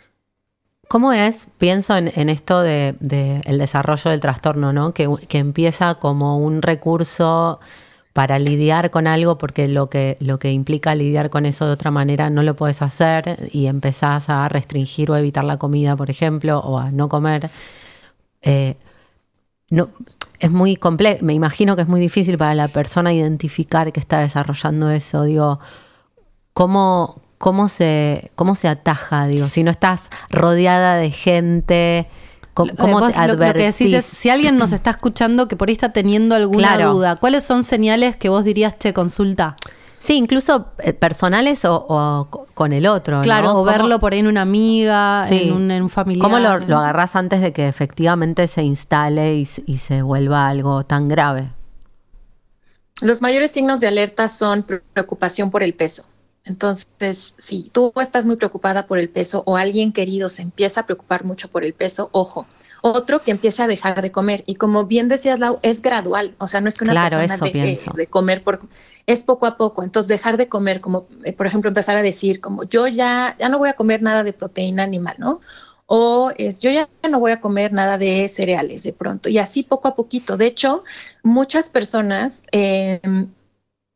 [0.89, 4.91] ¿Cómo es, pienso en, esto del de, de desarrollo del trastorno, ¿no?
[4.91, 7.59] Que, que, empieza como un recurso
[8.11, 11.91] para lidiar con algo, porque lo que, lo que implica lidiar con eso de otra
[11.91, 16.57] manera no lo puedes hacer y empezás a restringir o evitar la comida, por ejemplo,
[16.57, 17.51] o a no comer.
[18.41, 18.75] Eh,
[19.69, 19.89] no,
[20.39, 24.21] es muy complejo, me imagino que es muy difícil para la persona identificar que está
[24.21, 25.21] desarrollando eso.
[25.21, 25.59] Digo,
[26.53, 32.07] ¿cómo, cómo se, cómo se ataja, digo, si no estás rodeada de gente,
[32.53, 33.47] ¿cómo, cómo Vos, te advertís?
[33.47, 36.75] Lo, que decís es, si alguien nos está escuchando que por ahí está teniendo alguna
[36.75, 36.93] claro.
[36.93, 39.55] duda, ¿cuáles son señales que vos dirías, che, consulta?
[39.99, 43.21] Sí, incluso eh, personales o, o, con el otro.
[43.21, 43.59] Claro, ¿no?
[43.59, 45.49] o verlo por ahí en una amiga, sí.
[45.49, 46.23] en, un, en, un, familiar.
[46.23, 50.85] ¿Cómo lo, lo, agarrás antes de que efectivamente se instale y, y se vuelva algo
[50.85, 51.49] tan grave?
[53.01, 56.03] Los mayores signos de alerta son preocupación por el peso,
[56.49, 60.85] entonces, si tú estás muy preocupada por el peso o alguien querido se empieza a
[60.85, 62.47] preocupar mucho por el peso, ojo.
[62.81, 66.47] Otro que empieza a dejar de comer y como bien decías Lau, es gradual, o
[66.47, 67.91] sea, no es que una claro, persona deje pienso.
[67.91, 68.61] de comer por
[69.05, 69.83] es poco a poco.
[69.83, 73.49] Entonces, dejar de comer como eh, por ejemplo empezar a decir como yo ya ya
[73.49, 75.41] no voy a comer nada de proteína animal, ¿no?
[75.91, 79.63] o es yo ya no voy a comer nada de cereales de pronto y así
[79.63, 80.37] poco a poquito.
[80.37, 80.83] De hecho,
[81.21, 83.01] muchas personas eh,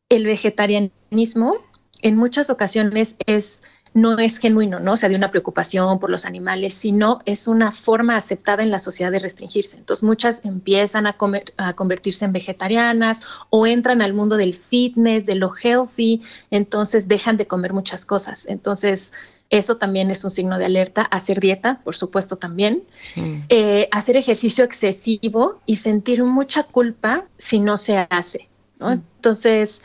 [0.09, 1.57] el vegetarianismo
[2.03, 3.61] en muchas ocasiones es
[3.93, 4.93] no es genuino, ¿no?
[4.93, 8.79] O sea, de una preocupación por los animales, sino es una forma aceptada en la
[8.79, 9.77] sociedad de restringirse.
[9.77, 15.25] Entonces, muchas empiezan a, comer, a convertirse en vegetarianas o entran al mundo del fitness,
[15.25, 18.47] de lo healthy, entonces dejan de comer muchas cosas.
[18.47, 19.13] Entonces,
[19.51, 21.03] eso también es un signo de alerta.
[21.03, 22.83] Hacer dieta, por supuesto, también.
[23.15, 23.39] Mm.
[23.49, 28.49] Eh, hacer ejercicio excesivo y sentir mucha culpa si no se hace,
[28.79, 28.89] ¿no?
[28.89, 29.03] Mm.
[29.17, 29.83] Entonces,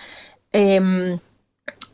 [0.53, 1.19] eh,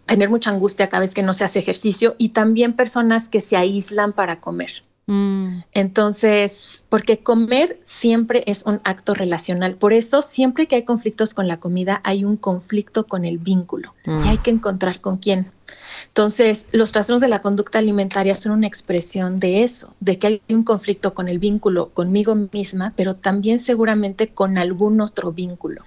[0.07, 3.57] tener mucha angustia cada vez que no se hace ejercicio y también personas que se
[3.57, 4.85] aíslan para comer.
[5.07, 5.59] Mm.
[5.73, 9.75] Entonces, porque comer siempre es un acto relacional.
[9.77, 13.95] Por eso, siempre que hay conflictos con la comida, hay un conflicto con el vínculo
[14.07, 14.25] mm.
[14.25, 15.53] y hay que encontrar con quién.
[16.09, 20.43] Entonces, los trastornos de la conducta alimentaria son una expresión de eso, de que hay
[20.49, 25.83] un conflicto con el vínculo conmigo misma, pero también seguramente con algún otro vínculo.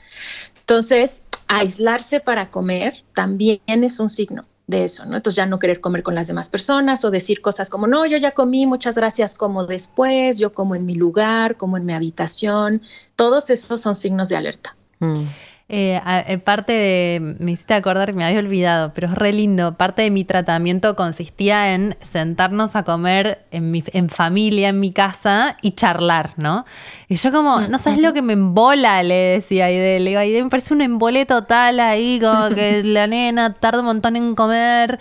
[0.69, 5.15] Entonces, aislarse para comer también es un signo de eso, ¿no?
[5.15, 8.17] Entonces ya no querer comer con las demás personas o decir cosas como, no, yo
[8.17, 12.81] ya comí, muchas gracias, como después, yo como en mi lugar, como en mi habitación,
[13.15, 14.75] todos estos son signos de alerta.
[14.99, 15.23] Mm.
[15.69, 19.75] Eh, eh, parte de, me hiciste acordar que me había olvidado, pero es re lindo.
[19.75, 24.93] Parte de mi tratamiento consistía en sentarnos a comer en, mi, en familia, en mi
[24.93, 26.65] casa y charlar, ¿no?
[27.09, 29.99] Y yo como, mm, no sabes lo que me embola, le decía a Aide.
[29.99, 33.87] Le digo, Aide, me parece un embole total ahí, como que la nena tarda un
[33.87, 34.99] montón en comer.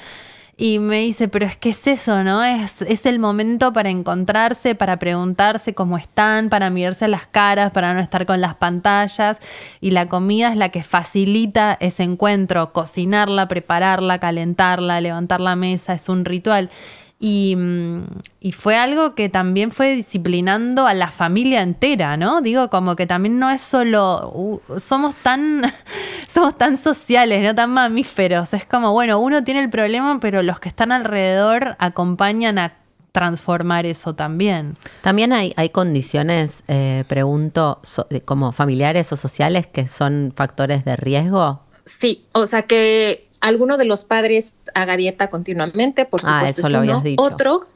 [0.59, 2.43] Y me dice, pero es que es eso, ¿no?
[2.43, 7.93] Es, es el momento para encontrarse, para preguntarse cómo están, para mirarse las caras, para
[7.93, 9.39] no estar con las pantallas.
[9.83, 12.73] Y la comida es la que facilita ese encuentro.
[12.73, 16.71] Cocinarla, prepararla, calentarla, levantar la mesa, es un ritual.
[17.19, 18.03] Mm,
[18.41, 22.43] y, fue algo que también fue disciplinando a la familia entera, ¿no?
[22.43, 25.63] Digo, como que también no es solo, uh, somos tan,
[26.29, 28.53] somos tan sociales, no tan mamíferos.
[28.53, 32.75] Es como, bueno, uno tiene el problema, pero los que están alrededor acompañan a
[33.13, 34.77] transformar eso también.
[35.01, 37.81] También hay, hay condiciones, eh, pregunto,
[38.27, 41.63] como familiares o sociales que son factores de riesgo.
[41.87, 46.63] Sí, o sea que alguno de los padres haga dieta continuamente, por ah, supuesto.
[46.63, 47.23] Ah, eso lo habías dicho.
[47.23, 47.67] Otro,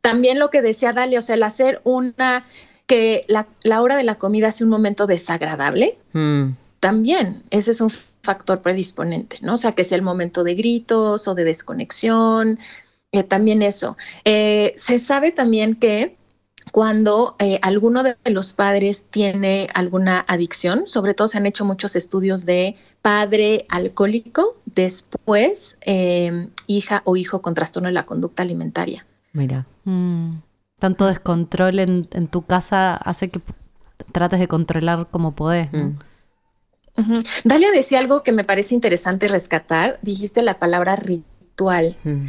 [0.00, 2.44] también lo que decía Dale, o sea, el hacer una,
[2.86, 3.46] que la,
[3.80, 6.50] hora de la comida sea un momento desagradable, mm.
[6.80, 9.54] también ese es un factor predisponente, ¿no?
[9.54, 12.58] O sea, que sea el momento de gritos o de desconexión,
[13.12, 13.96] eh, también eso.
[14.24, 16.17] Eh, se sabe también que
[16.72, 21.96] cuando eh, alguno de los padres tiene alguna adicción, sobre todo se han hecho muchos
[21.96, 29.06] estudios de padre alcohólico, después em, hija o hijo con trastorno de la conducta alimentaria.
[29.32, 29.66] Mira.
[29.84, 30.38] Mm.
[30.78, 33.40] Tanto descontrol en, tu casa hace que
[34.12, 35.72] trates de controlar como podés.
[35.72, 35.98] ¿no?
[36.96, 37.22] Mm.
[37.44, 39.98] Dalia decía algo que me parece interesante rescatar.
[40.02, 41.96] Dijiste la palabra ritual.
[42.04, 42.26] Mm.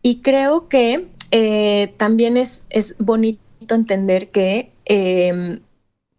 [0.00, 5.60] Y creo que eh, también es, es bonito entender que em,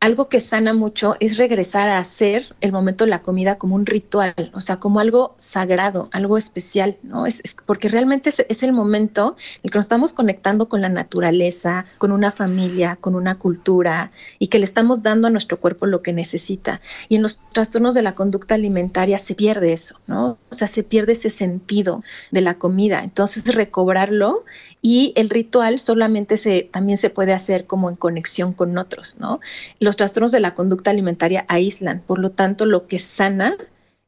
[0.02, 3.86] algo que sana mucho es regresar a hacer el momento de la comida como un
[3.86, 7.28] ritual, o sea, como algo sagrado, algo especial, ¿no?
[7.28, 12.12] Es, porque realmente es, el momento en que nos estamos conectando con la naturaleza, con
[12.12, 16.14] una familia, con una cultura y que le estamos dando a nuestro cuerpo lo que
[16.14, 16.82] necesita.
[17.08, 20.40] Y en los trastornos de la conducta alimentaria se pierde eso, ¿no?
[20.50, 23.04] O sea, se pierde ese sentido de la comida.
[23.04, 24.46] Entonces, recobrarlo
[24.82, 29.40] y el ritual solamente se, también se puede hacer como en conexión con otros, ¿no?
[29.80, 33.56] Los trastornos de la conducta alimentaria aíslan, por lo tanto lo que sana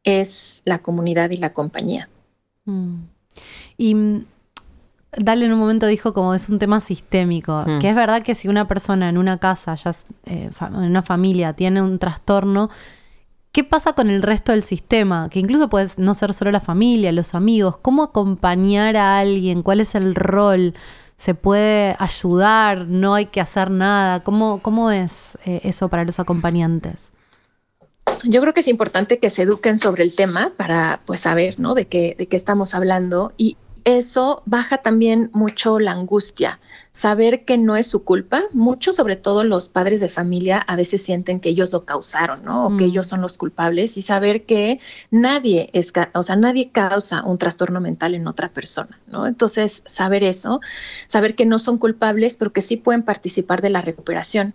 [0.03, 2.09] es la comunidad y la compañía.
[2.65, 3.03] Mm.
[3.77, 4.25] Y mm,
[5.17, 7.79] Dale en un momento dijo como es un tema sistémico, mm.
[7.79, 9.91] que es verdad que si una persona en una casa, ya
[10.25, 12.69] eh, en una familia, tiene un trastorno,
[13.53, 15.29] ¿Qué pasa con el resto del sistema?
[15.29, 17.77] Que incluso puede no ser solo la familia, los amigos.
[17.77, 19.61] ¿Cómo acompañar a alguien?
[19.61, 20.73] ¿Cuál es el rol?
[21.17, 22.87] ¿Se puede ayudar?
[22.87, 24.23] ¿No hay que hacer nada?
[24.23, 27.11] ¿Cómo, cómo es eh, eso para los acompañantes?
[28.23, 31.75] Yo creo que es importante que se eduquen sobre el tema para pues saber ¿no?
[31.75, 36.59] de, qué, de qué estamos hablando y eso baja también mucho la angustia
[36.93, 38.43] saber que no es su culpa.
[38.53, 42.67] Muchos, sobre todo los padres de familia, a veces sienten que ellos lo causaron, ¿no?
[42.67, 42.87] O que mm.
[42.87, 44.79] ellos son los culpables y saber que
[45.09, 49.25] nadie es, o sea, nadie causa un trastorno mental en otra persona, ¿no?
[49.25, 50.61] Entonces, saber eso,
[51.07, 54.53] saber que no son culpables, pero que sí pueden participar de la recuperación.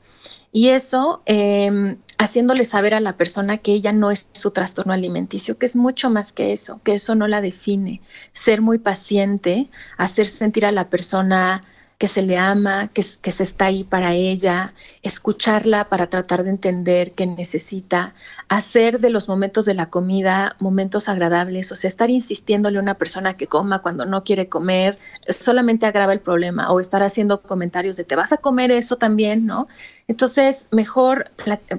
[0.52, 5.56] Y eso, eh, haciéndole saber a la persona que ella no es su trastorno alimenticio,
[5.56, 8.00] que es mucho más que eso, que eso no la define.
[8.32, 11.64] Ser muy paciente, hacer sentir a la persona
[11.98, 14.72] que se le ama, que, se está ahí para ella,
[15.02, 18.14] escucharla para tratar de entender qué necesita,
[18.48, 22.94] hacer de los momentos de la comida momentos agradables, o sea, estar insistiéndole a una
[22.94, 24.96] persona que coma cuando no quiere comer,
[25.28, 29.44] solamente agrava el problema, o estar haciendo comentarios de te vas a comer eso también,
[29.44, 29.66] ¿no?
[30.06, 31.32] Entonces, mejor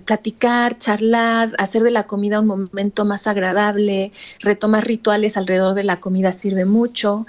[0.05, 4.11] platicar, charlar, hacer de la comida un momento más agradable,
[4.41, 7.25] retomar rituales alrededor de la comida sirve mucho.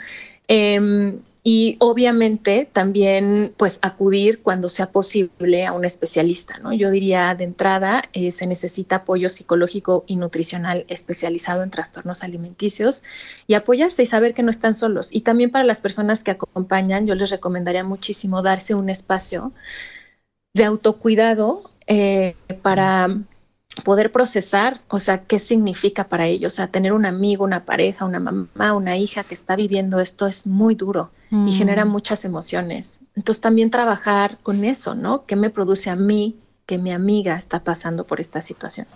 [0.49, 6.73] Em, y obviamente también pues acudir cuando sea posible a un especialista, ¿no?
[6.73, 13.05] Yo diría de entrada eh, se necesita apoyo psicológico y nutricional especializado en trastornos alimenticios
[13.47, 15.15] y apoyarse y saber que no están solos.
[15.15, 19.53] Y también para las personas que acompañan, yo les recomendaría muchísimo darse un espacio
[20.53, 23.09] de autocuidado eh, para
[23.85, 28.05] poder procesar, o sea, qué significa para ellos, o sea, tener un amigo, una pareja,
[28.05, 31.11] una mamá, una hija que está viviendo esto es muy duro
[31.47, 31.89] y genera mm.
[31.89, 33.03] muchas emociones.
[33.15, 35.27] Entonces también trabajar con eso, ¿no?
[35.27, 38.89] ¿Qué me produce a mí que mi amiga está pasando por esta situación?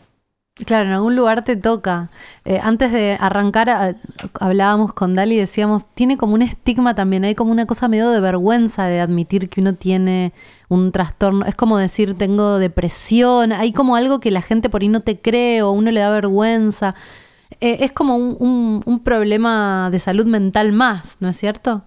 [0.66, 2.10] Claro, en algún lugar te toca.
[2.44, 3.96] Eh, antes de arrancar, a-
[4.38, 8.10] hablábamos con Dali y decíamos, tiene como un estigma también, hay como una cosa medio
[8.10, 10.32] de vergüenza de admitir que uno tiene
[10.68, 11.44] un trastorno.
[11.44, 15.20] Es como decir, tengo depresión, hay como algo que la gente por ahí no te
[15.20, 16.94] cree o uno le da vergüenza.
[17.60, 21.82] Eh, es como un problema de salud mental más, ¿no es cierto?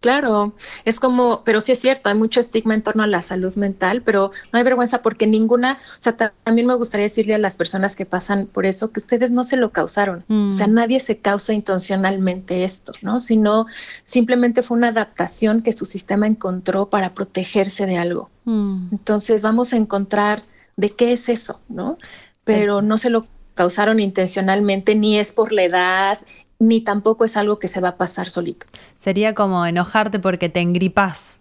[0.00, 3.56] Claro, es como, pero sí es cierto, hay mucho estigma en torno a la salud
[3.56, 7.38] mental, pero no hay vergüenza porque ninguna, o sea, ta- también me gustaría decirle a
[7.38, 10.50] las personas que pasan por eso que ustedes no se lo causaron, Mm.
[10.50, 13.18] o sea, nadie se causa intencionalmente esto, ¿no?
[13.18, 13.66] Sino
[14.04, 18.30] simplemente fue una adaptación que su sistema encontró para protegerse de algo.
[18.44, 18.90] Mm.
[18.92, 20.44] Entonces vamos a encontrar
[20.76, 21.96] de qué es eso, ¿no?
[22.44, 26.18] Pero no se lo causaron intencionalmente, ni es por la edad,
[26.58, 28.66] ni tampoco es algo que se va a pasar solito.
[28.96, 31.38] Sería como enojarte porque te engripas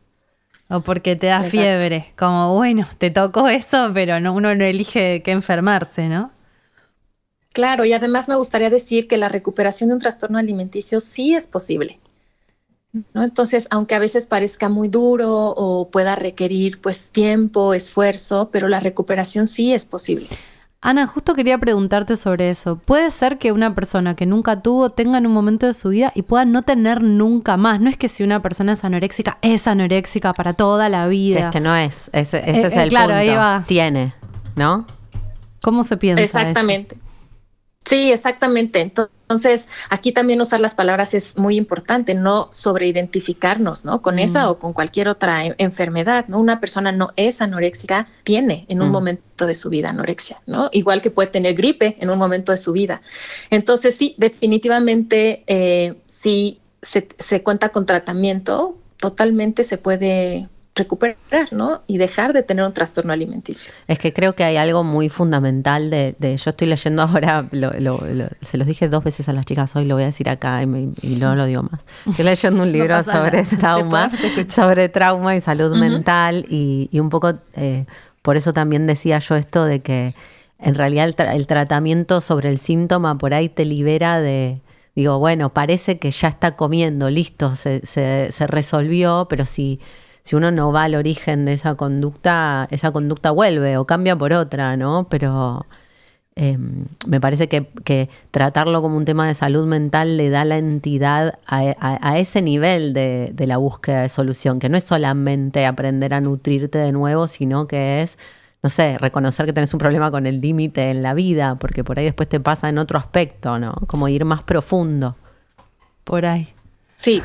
[0.70, 1.52] o porque te da Exacto.
[1.52, 2.14] fiebre.
[2.18, 6.32] Como, bueno, te tocó eso, pero no, uno no elige qué enfermarse, ¿no?
[7.54, 11.48] Claro, y además me gustaría decir que la recuperación de un trastorno alimenticio sí es
[11.48, 12.00] posible.
[13.14, 13.24] ¿no?
[13.24, 18.80] Entonces, aunque a veces parezca muy duro o pueda requerir pues tiempo, esfuerzo, pero la
[18.80, 20.28] recuperación sí es posible.
[20.80, 22.78] Ana, justo quería preguntarte sobre eso.
[22.78, 26.12] ¿Puede ser que una persona que nunca tuvo tenga en un momento de su vida
[26.14, 27.82] y pueda no tener nunca más?
[27.82, 31.40] No es que si una persona es anoréxica, es anoréxica para toda la vida.
[31.40, 32.10] es que no es.
[32.14, 33.18] Ese, ese Eh, es eh, el claro, punto.
[33.20, 33.64] ahí va.
[33.68, 34.14] Tiene,
[34.56, 34.86] ¿no?
[35.64, 36.60] ¿Cómo se piensa eso?
[37.88, 38.82] Sí, exactamente.
[38.82, 44.02] Entonces, aquí también usar las palabras es muy importante, no sobreidentificarnos, ¿no?
[44.02, 46.40] Con esa o con cualquier otra e- enfermedad, ¿no?
[46.40, 48.92] Una persona no es anoréxica, tiene en un Mm.
[48.92, 50.70] momento de su vida anorexia, ¿no?
[50.74, 53.02] Igual que puede tener gripe en un momento de su vida.
[53.50, 61.18] Entonces, sí, definitivamente, eh, si se, se cuenta con tratamiento, totalmente se puede recuperar,
[61.52, 61.82] ¿no?
[61.88, 63.72] Y dejar de tener un trastorno alimenticio.
[63.88, 67.74] Es que creo que hay algo muy fundamental de, de- yo estoy leyendo ahora, lo-
[67.80, 70.30] lo- lo- se los dije dos veces a las chicas hoy, lo voy a decir
[70.30, 71.86] acá y, me- y no lo digo más.
[72.10, 74.10] Estoy leyendo un libro sobre trauma,
[74.48, 77.86] sobre trauma y salud mental y, y un poco, eh,
[78.22, 80.14] por eso también decía yo esto de que
[80.60, 84.60] en realidad el, tra- el tratamiento sobre el síntoma por ahí te libera de,
[84.96, 89.80] digo, bueno, parece que ya está comiendo, listo, se, se- se resolvió, pero si,
[90.28, 94.34] si uno no va al origen de esa conducta, esa conducta vuelve o cambia por
[94.34, 95.08] otra, ¿no?
[95.10, 95.66] Pero
[96.36, 96.58] eh,
[97.08, 101.40] me parece que, que tratarlo como un tema de salud mental le da la entidad
[101.48, 105.66] a, a- a ese nivel de, de la búsqueda de solución, que no es solamente
[105.66, 108.18] aprender a nutrirte de nuevo, sino que es,
[108.62, 112.00] no sé, reconocer que tenés un problema con el límite en la vida, porque por
[112.00, 113.74] ahí después te pasa en otro aspecto, ¿no?
[113.88, 115.16] Como ir más profundo.
[116.04, 116.50] Por ahí.
[116.98, 117.22] Sí,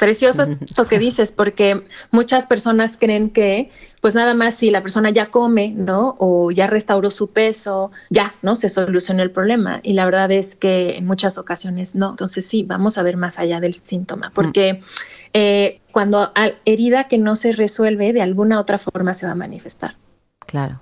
[0.00, 3.70] precioso esto que dices, porque muchas personas creen que,
[4.00, 6.16] pues nada más si la persona ya come, ¿no?
[6.18, 8.56] O ya restauró su peso, ya, ¿no?
[8.56, 9.78] Se solucionó el problema.
[9.84, 12.10] Y la verdad es que en muchas ocasiones no.
[12.10, 14.80] Entonces sí, vamos a ver más allá del síntoma, porque
[15.32, 19.36] eh, cuando hay herida que no se resuelve, de alguna otra forma se va a
[19.36, 19.94] manifestar.
[20.46, 20.80] Claro.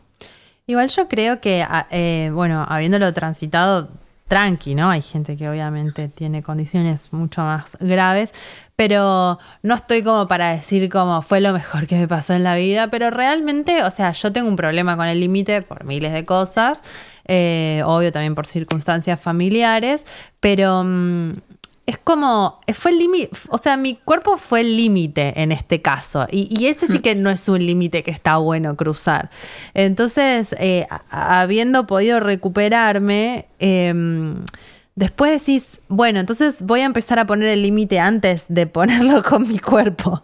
[0.67, 3.89] Igual yo creo que, a- eh, bueno, habiéndolo transitado
[4.29, 4.91] tranqui, ¿no?
[4.91, 8.33] Hay gente que obviamente tiene condiciones mucho más graves,
[8.77, 12.55] pero no estoy como para decir como fue lo mejor que me pasó en la
[12.55, 16.25] vida, pero realmente, o sea, yo tengo un problema con el límite por miles de
[16.25, 16.85] cosas,
[17.27, 20.07] eh, obvio también por circunstancias familiares,
[20.41, 20.85] pero...
[20.85, 21.33] mm,
[21.89, 26.27] es como, fue el límite, o sea, mi cuerpo fue el límite en este caso.
[26.31, 29.31] Y, y ese sí que no es un límite que está bueno cruzar.
[29.73, 34.45] Entonces, eh, habiendo podido recuperarme, em,
[34.97, 39.49] después decís, bueno, entonces voy a empezar a poner el límite antes de ponerlo con
[39.49, 40.21] mi cuerpo.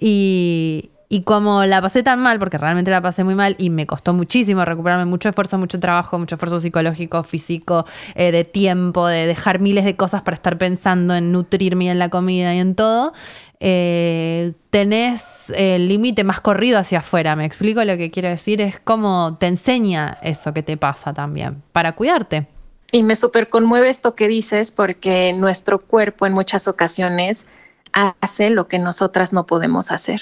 [0.00, 3.86] Y, y como la pasé tan mal, porque realmente la pasé muy mal y me
[3.86, 9.26] costó muchísimo recuperarme, mucho esfuerzo, mucho trabajo, mucho esfuerzo psicológico, físico, eh, de tiempo, de
[9.26, 12.74] dejar miles de cosas para estar pensando en nutrirme y en la comida y en
[12.74, 13.14] todo,
[13.60, 17.36] eh, tenés el límite más corrido hacia afuera.
[17.36, 18.60] ¿Me explico lo que quiero decir?
[18.60, 22.46] Es como te enseña eso que te pasa también, para cuidarte.
[22.92, 27.46] Y me súper conmueve esto que dices porque nuestro cuerpo en muchas ocasiones
[27.92, 30.20] hace lo que nosotras no podemos hacer.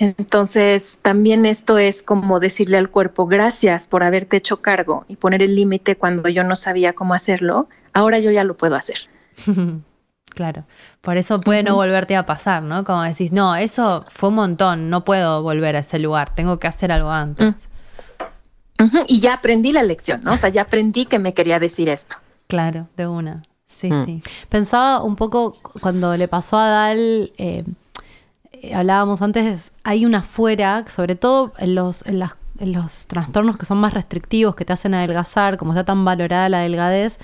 [0.00, 5.42] Entonces, también esto es como decirle al cuerpo, gracias por haberte hecho cargo y poner
[5.42, 8.96] el límite cuando yo no sabía cómo hacerlo, ahora yo ya lo puedo hacer.
[10.32, 10.64] Claro,
[11.00, 12.84] por eso puede no volverte a pasar, ¿no?
[12.84, 16.68] Como decís, no, eso fue un montón, no puedo volver a ese lugar, tengo que
[16.68, 17.68] hacer algo antes.
[18.78, 20.32] Ujú, Y ya aprendí la lección, ¿no?
[20.34, 22.16] O sea, ya aprendí que me quería decir esto.
[22.46, 23.42] Claro, de una.
[23.66, 24.04] Sí, Mm.
[24.04, 24.22] sí.
[24.48, 27.64] Pensaba un poco cuando le pasó a Dal, eh,
[28.52, 33.66] eh, hablábamos antes, hay una fuera, sobre todo en, los, en, las, los trastornos que
[33.66, 37.18] son más restrictivos, que te hacen adelgazar, como está tan valorada la delgadez,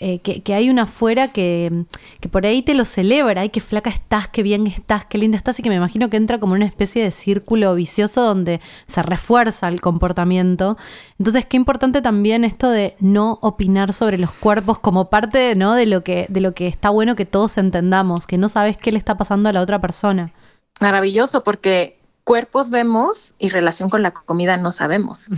[0.00, 1.84] eh, que, hay una afuera que,
[2.18, 5.36] que, por ahí te lo celebra, ay, qué flaca estás, qué bien estás, qué linda
[5.38, 9.02] estás, y que me imagino que entra como una especie de círculo vicioso donde se
[9.02, 10.76] refuerza el comportamiento.
[11.18, 15.74] Entonces, qué importante también esto de no opinar sobre los cuerpos como parte ¿no?
[15.74, 18.90] de, lo que, de lo que está bueno que todos entendamos, que no sabes qué
[18.90, 20.32] le está pasando a la otra persona.
[20.80, 25.28] Maravilloso, porque cuerpos vemos y relación con la comida no sabemos.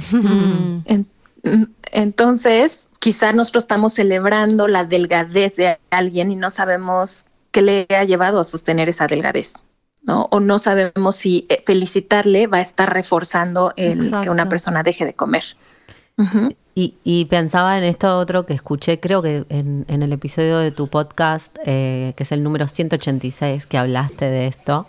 [1.92, 8.04] entonces, quizá nosotros estamos celebrando la delgadez de alguien y no sabemos qué le ha
[8.04, 9.54] llevado a sostener esa delgadez.
[10.06, 10.28] ¿no?
[10.30, 15.04] O no sabemos si eh, felicitarle va a estar reforzando el que una persona deje
[15.04, 15.44] de comer.
[16.74, 21.56] y, pensaba en esto otro que escuché, creo que en, el episodio de tu podcast,
[21.64, 24.86] eh, que es el número 186, que hablaste de esto,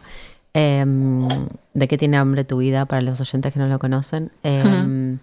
[0.53, 1.27] em,
[1.73, 4.31] de qué tiene hambre tu vida para los oyentes que no lo conocen.
[4.43, 5.19] Em,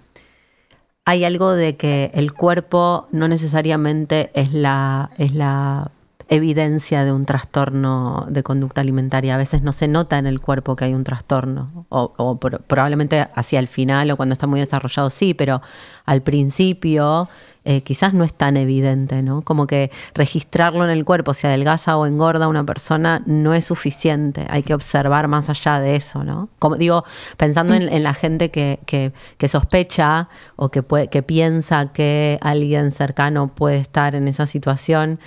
[1.05, 5.91] hay algo de que el cuerpo no necesariamente es la, es la
[6.35, 9.35] evidencia de un trastorno de conducta alimentaria.
[9.35, 13.59] A veces no se nota en el cuerpo que hay un trastorno, o, probablemente hacia
[13.59, 15.63] el final o cuando está muy desarrollado sí, pero
[16.05, 17.29] al principio
[17.67, 19.41] eh, quizás no es tan evidente, ¿no?
[19.41, 24.47] Como que registrarlo en el cuerpo, si adelgaza o engorda una persona, no es suficiente.
[24.51, 26.51] Hay que observar más allá de eso, ¿no?
[26.59, 27.05] Como digo,
[27.39, 33.55] pensando en, la gente que, que, sospecha o que, puede, que piensa que alguien cercano
[33.55, 35.19] puede estar en esa situación.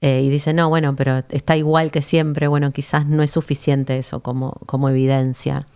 [0.00, 3.96] Eh, y dice, no, bueno, pero está igual que siempre, bueno, quizás no es suficiente
[3.98, 5.66] eso como, como evidencia.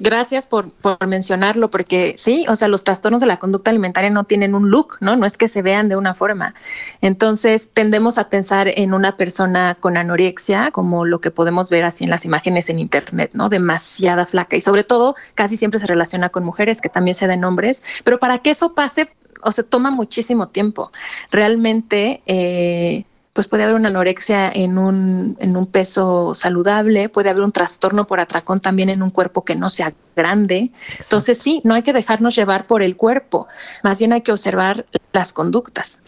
[0.00, 0.72] Gracias por,
[1.06, 4.98] mencionarlo, porque sí, o sea, los trastornos de la conducta alimentaria no tienen un look,
[5.00, 5.16] ¿no?
[5.16, 6.54] No es que se vean de una forma.
[7.00, 12.04] Entonces, tendemos a pensar en una persona con anorexia, como lo que podemos ver así
[12.04, 13.48] en las imágenes en Internet, ¿no?
[13.48, 14.56] Demasiada flaca.
[14.56, 17.82] Y sobre todo, casi siempre se relaciona con mujeres, que también se den hombres.
[18.04, 19.10] Pero para que eso pase,
[19.42, 20.90] o sea, toma muchísimo tiempo.
[21.30, 23.04] Realmente, eh,
[23.36, 28.06] pues puede haber una anorexia en un, en un peso saludable, puede haber un trastorno
[28.06, 30.72] por atracón también en un cuerpo que no sea grande.
[30.98, 33.46] Entonces sí, no hay que dejarnos llevar por el cuerpo,
[33.84, 36.00] más bien hay que observar las conductas.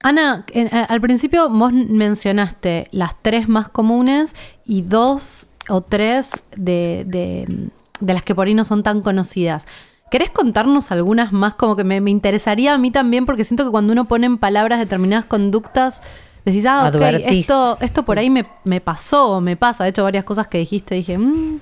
[0.00, 0.46] Ana,
[0.88, 8.22] al principio vos mencionaste las tres más comunes y dos o tres de, de, las
[8.22, 9.66] que por ahí no son tan conocidas.
[10.08, 11.54] ¿Querés contarnos algunas más?
[11.54, 14.38] Como que me, me, interesaría a mí también, porque siento que cuando uno pone en
[14.38, 16.00] palabras determinadas conductas,
[16.44, 19.84] decís, ah, ok, esto, esto por ahí me, me, pasó, me pasa.
[19.84, 21.60] De hecho, varias cosas que dijiste, dije, mm".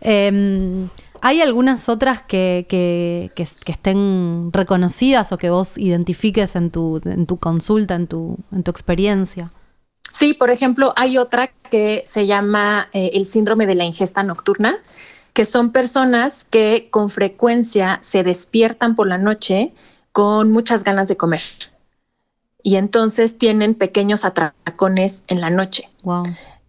[0.00, 0.88] em,
[1.20, 7.26] ¿hay algunas otras que, que, que, estén reconocidas o que vos identifiques en tu, en
[7.26, 9.52] tu consulta, en tu, en tu experiencia?
[10.12, 14.76] Sí, por ejemplo, hay otra que se llama eh, el síndrome de la ingesta nocturna,
[15.34, 19.72] que son personas que con frecuencia se despiertan por la noche
[20.12, 21.42] con muchas ganas de comer
[22.66, 25.88] y entonces tienen pequeños atracones en la noche.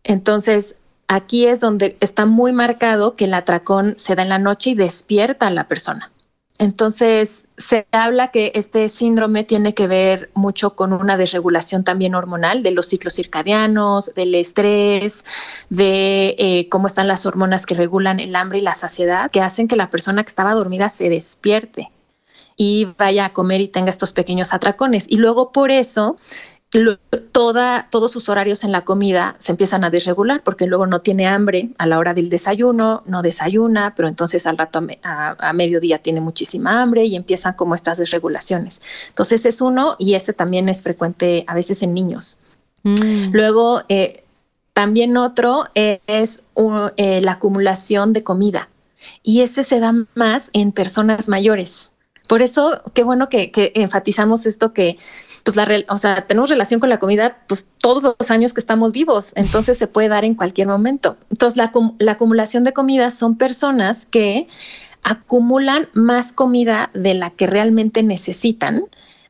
[0.04, 0.76] Entonces,
[1.08, 4.76] aquí es donde está muy marcado que el atracón se da en la noche y
[4.76, 6.12] despierta a la persona.
[6.60, 12.62] Entonces, se habla que este síndrome tiene que ver mucho con una desregulación también hormonal
[12.62, 15.26] de los ciclos circadianos, del estrés,
[15.72, 19.68] de eh, cómo están las hormonas que regulan el hambre y la saciedad, que hacen
[19.68, 21.90] que la persona que estaba dormida se despierte
[22.58, 25.06] y vaya a comer y tenga estos pequeños atracones.
[25.08, 26.18] Y luego por eso
[27.32, 31.28] toda, todos sus horarios en la comida se empiezan a desregular porque luego no tiene
[31.28, 36.20] hambre a la hora del desayuno, no desayuna, pero entonces al rato a, mediodía tiene
[36.20, 38.82] muchísima hambre y empiezan como estas desregulaciones.
[39.08, 42.40] Entonces es uno y ese también es frecuente a veces en niños.
[42.84, 43.32] Mm.
[43.32, 44.24] Luego, eh,
[44.74, 46.44] también otro es
[46.98, 48.70] eh, la acumulación de comida
[49.24, 51.92] y ese se da más en personas mayores.
[52.28, 54.98] Por eso, qué bueno que, enfatizamos esto que,
[55.44, 58.92] pues, la, o sea, tenemos relación con la comida, pues, todos los años que estamos
[58.92, 61.18] vivos, entonces se puede dar en cualquier momento.
[61.30, 64.48] Entonces, la, la acumulación de comida son personas que
[65.04, 68.84] acumulan más comida de la que realmente necesitan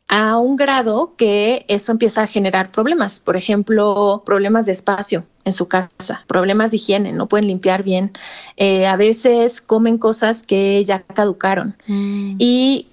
[0.09, 5.53] a un grado que eso empieza a generar problemas, por ejemplo, problemas de espacio en
[5.53, 8.11] su casa, problemas de higiene, no pueden limpiar bien,
[8.55, 11.75] eh, a veces comen cosas que ya caducaron.
[11.87, 12.35] Mm.
[12.37, 12.87] y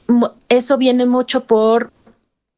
[0.48, 1.92] eso viene mucho por,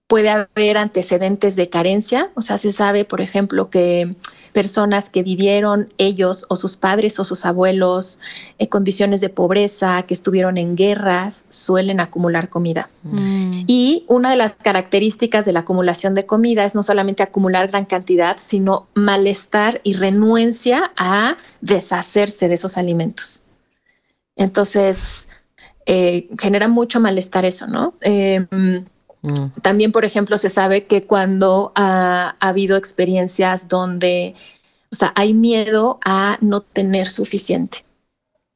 [0.06, 4.14] puede haber antecedentes de carencia, o sea, se sabe, por ejemplo, que
[4.56, 8.20] personas que vivieron ellos o sus padres o sus abuelos
[8.56, 12.88] en condiciones de pobreza, que estuvieron en guerras, suelen acumular comida.
[13.02, 13.64] Mm.
[13.66, 17.84] Y una de las características de la acumulación de comida es no solamente acumular gran
[17.84, 23.42] cantidad, sino malestar y renuencia a deshacerse de esos alimentos.
[24.36, 25.28] Entonces,
[25.84, 27.92] eh, genera mucho malestar eso, ¿no?
[28.00, 28.46] Eh,
[29.26, 29.60] mm.
[29.62, 34.34] También, por ejemplo, se sabe que cuando ha, ha habido experiencias donde,
[34.90, 37.85] o sea, hay miedo a no tener suficiente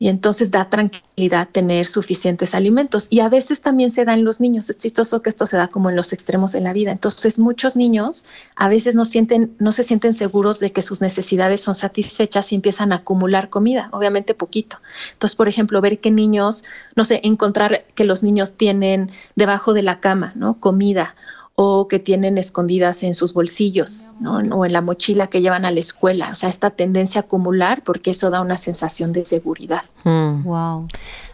[0.03, 3.07] y entonces da tranquilidad tener suficientes alimentos.
[3.11, 4.70] Y a veces también se da en los niños.
[4.70, 6.90] Es chistoso que esto se da como en los extremos de la vida.
[6.90, 8.24] Entonces muchos niños
[8.57, 12.55] a veces no, sienten, no se sienten seguros de que sus necesidades son satisfechas y
[12.55, 14.78] empiezan a acumular comida, obviamente poquito.
[15.12, 16.64] Entonces, por ejemplo, ver que niños,
[16.96, 20.59] no sé, encontrar que los niños tienen debajo de la cama, ¿no?
[20.61, 21.14] Comida
[21.62, 24.38] o que tienen escondidas en sus bolsillos ¿no?
[24.38, 26.30] o en la mochila que llevan a la escuela.
[26.32, 29.82] O sea, esta tendencia a acumular porque eso da una sensación de seguridad.
[30.04, 30.80] Wow.
[30.80, 30.86] Hmm.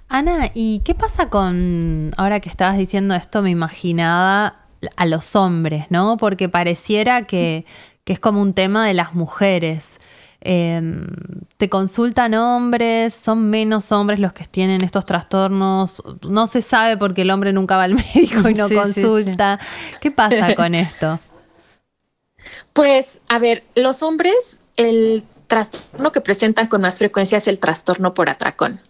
[0.08, 4.56] Ana, ¿y qué pasa con, ahora que estabas diciendo esto, me imaginaba
[4.96, 6.16] a los hombres, ¿no?
[6.16, 7.64] Porque pareciera que,
[8.02, 10.00] que es como un tema de las mujeres.
[10.40, 11.06] Em,
[11.56, 17.22] te consultan hombres, son menos hombres los que tienen estos trastornos, no se sabe porque
[17.22, 19.58] el hombre nunca va al médico y no consulta.
[20.00, 21.18] ¿Qué pasa con esto?
[22.72, 28.14] Pues, a ver, los hombres, el trastorno que presentan con más frecuencia es el trastorno
[28.14, 28.80] por atracón.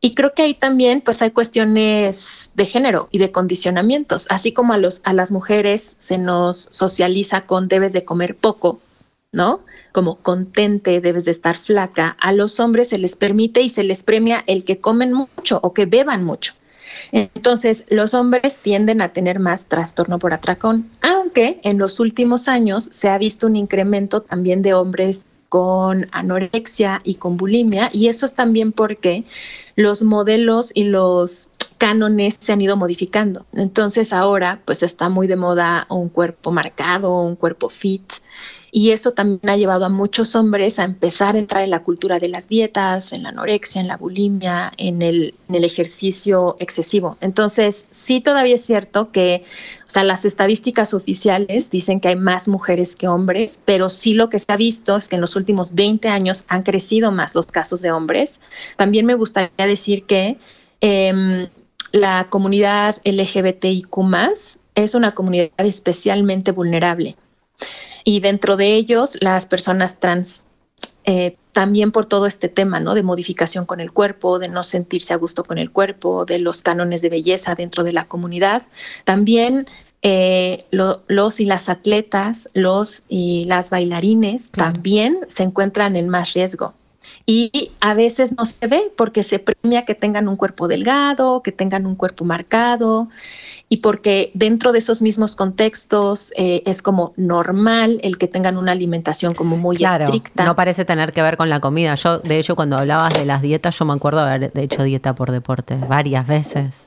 [0.00, 4.72] Y creo que ahí también pues hay cuestiones de género y de condicionamientos, así como
[4.72, 8.80] a, los, a las mujeres se nos socializa con debes de comer poco,
[9.32, 9.60] ¿no?
[9.98, 12.16] Como contente, debes de estar flaca.
[12.20, 15.74] A los hombres se les permite y se les premia el que comen mucho o
[15.74, 16.52] que beban mucho.
[17.10, 22.84] Entonces, los hombres tienden a tener más trastorno por atracón, aunque en los últimos años
[22.84, 28.24] se ha visto un incremento también de hombres con anorexia y con bulimia, y eso
[28.24, 29.24] es también porque
[29.74, 33.46] los modelos y los cánones se han ido modificando.
[33.52, 38.12] Entonces ahora pues está muy de moda un cuerpo marcado, un cuerpo fit,
[38.70, 42.18] y eso también ha llevado a muchos hombres a empezar a entrar en la cultura
[42.18, 47.16] de las dietas, en la anorexia, en la bulimia, en el, ejercicio excesivo.
[47.20, 49.44] Entonces, sí todavía es cierto que,
[49.86, 54.28] o sea, las estadísticas oficiales dicen que hay más mujeres que hombres, pero sí lo
[54.28, 57.46] que se ha visto es que en los últimos 20 años han crecido más los
[57.46, 58.40] casos de hombres.
[58.76, 60.38] También me gustaría decir que
[60.80, 61.48] em,
[61.92, 63.96] la comunidad LGBTIQ
[64.74, 67.16] es una comunidad especialmente vulnerable
[68.04, 70.46] y dentro de ellos las personas trans.
[71.04, 72.94] Eh, también por todo este tema, ¿no?
[72.94, 76.62] De modificación con el cuerpo, de no sentirse a gusto con el cuerpo, de los
[76.62, 78.62] cánones de belleza dentro de la comunidad.
[79.04, 79.66] También
[80.02, 86.74] eh, los y las atletas, los y las bailarines también se encuentran en más riesgo.
[87.26, 91.52] Y a veces no se ve porque se premia que tengan un cuerpo delgado, que
[91.52, 93.08] tengan un cuerpo marcado
[93.68, 98.72] y porque dentro de esos mismos contextos eh, es como normal el que tengan una
[98.72, 100.44] alimentación como muy claro, estricta.
[100.44, 101.94] No parece tener que ver con la comida.
[101.94, 105.30] Yo, de hecho, cuando hablabas de las dietas, yo me acuerdo haber hecho dieta por
[105.30, 106.86] deporte varias veces.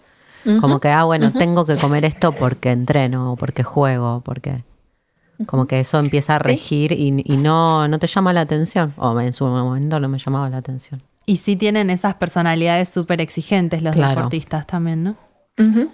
[0.60, 4.64] como que, ah, bueno, tengo que comer esto porque entreno, porque juego, porque...
[5.46, 8.94] Como que eso empieza a regir y, no, no te llama la atención.
[8.98, 11.02] O en su momento no me llamaba la atención.
[11.26, 15.16] Y sí tienen esas personalidades súper exigentes los deportistas también, ¿no?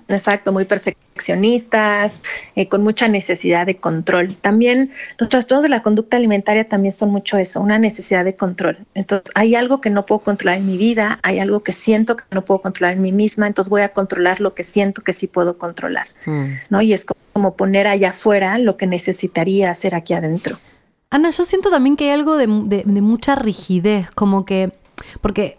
[0.08, 2.22] Exacto, muy perfeccionistas,
[2.55, 4.36] eh, con mucha necesidad de control.
[4.36, 8.78] También los trastornos de la conducta alimentaria también son mucho eso, una necesidad de control.
[8.93, 12.24] Entonces, hay algo que no puedo controlar en mi vida, hay algo que siento que
[12.32, 15.28] no puedo controlar en mí misma, entonces voy a controlar lo que siento que sí
[15.28, 16.45] puedo controlar, mm.
[16.70, 16.82] ¿no?
[16.82, 20.60] Y es como poner allá afuera lo que necesitaría hacer aquí adentro.
[21.10, 22.47] Ana, yo siento también que hay algo de,
[22.86, 24.72] de mucha rigidez, como que,
[25.22, 25.58] porque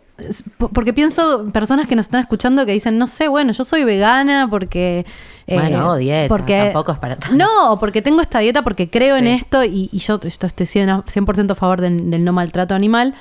[0.72, 4.48] porque pienso personas que nos están escuchando que dicen, no sé, bueno, yo soy vegana
[4.50, 5.06] porque...
[5.46, 7.36] Eh, bueno, dieta, porque, tampoco es para tanto.
[7.36, 11.80] No, porque tengo esta dieta, porque creo en esto y, yo estoy 100% a favor
[11.80, 13.14] del, no maltrato animal.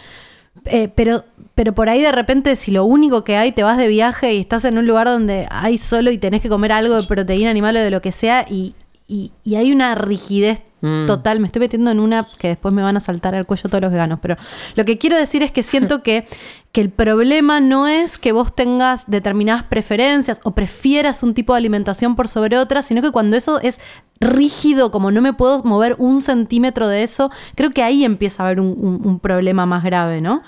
[0.65, 1.23] Eh, pero,
[1.53, 4.39] pero por ahí de repente, si lo único que hay, te vas de viaje y
[4.39, 7.77] estás en un lugar donde hay solo y tenés que comer algo de proteína animal
[7.77, 8.73] o de lo que sea y,
[9.09, 11.05] y, hay una rigidez mm.
[11.05, 11.39] total.
[11.39, 13.91] Me estoy metiendo en una que después me van a saltar al cuello todos los
[13.91, 14.19] veganos.
[14.21, 14.35] Pero
[14.75, 16.27] lo que quiero decir es que siento que,
[16.72, 21.57] que el problema no es que vos tengas determinadas preferencias o prefieras un tipo de
[21.57, 23.80] alimentación por sobre otra, sino que cuando eso es
[24.20, 28.45] rígido, como no me puedo mover un centímetro de eso, creo que ahí empieza a
[28.47, 30.43] haber un problema más grave, ¿no?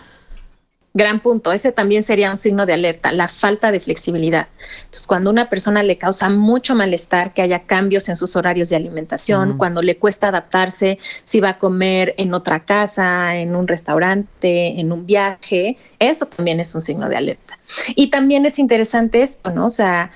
[0.93, 4.47] Gran punto, ese también sería un signo de alerta, la falta de flexibilidad.
[4.79, 8.75] Entonces, cuando una persona le causa mucho malestar que haya cambios en sus horarios de
[8.75, 14.79] alimentación, cuando le cuesta adaptarse, si va a comer en otra casa, en un restaurante,
[14.79, 17.59] en un viaje, eso también es un signo de alerta.
[17.95, 19.67] Y también es interesante esto, ¿no?
[19.67, 20.11] O sea,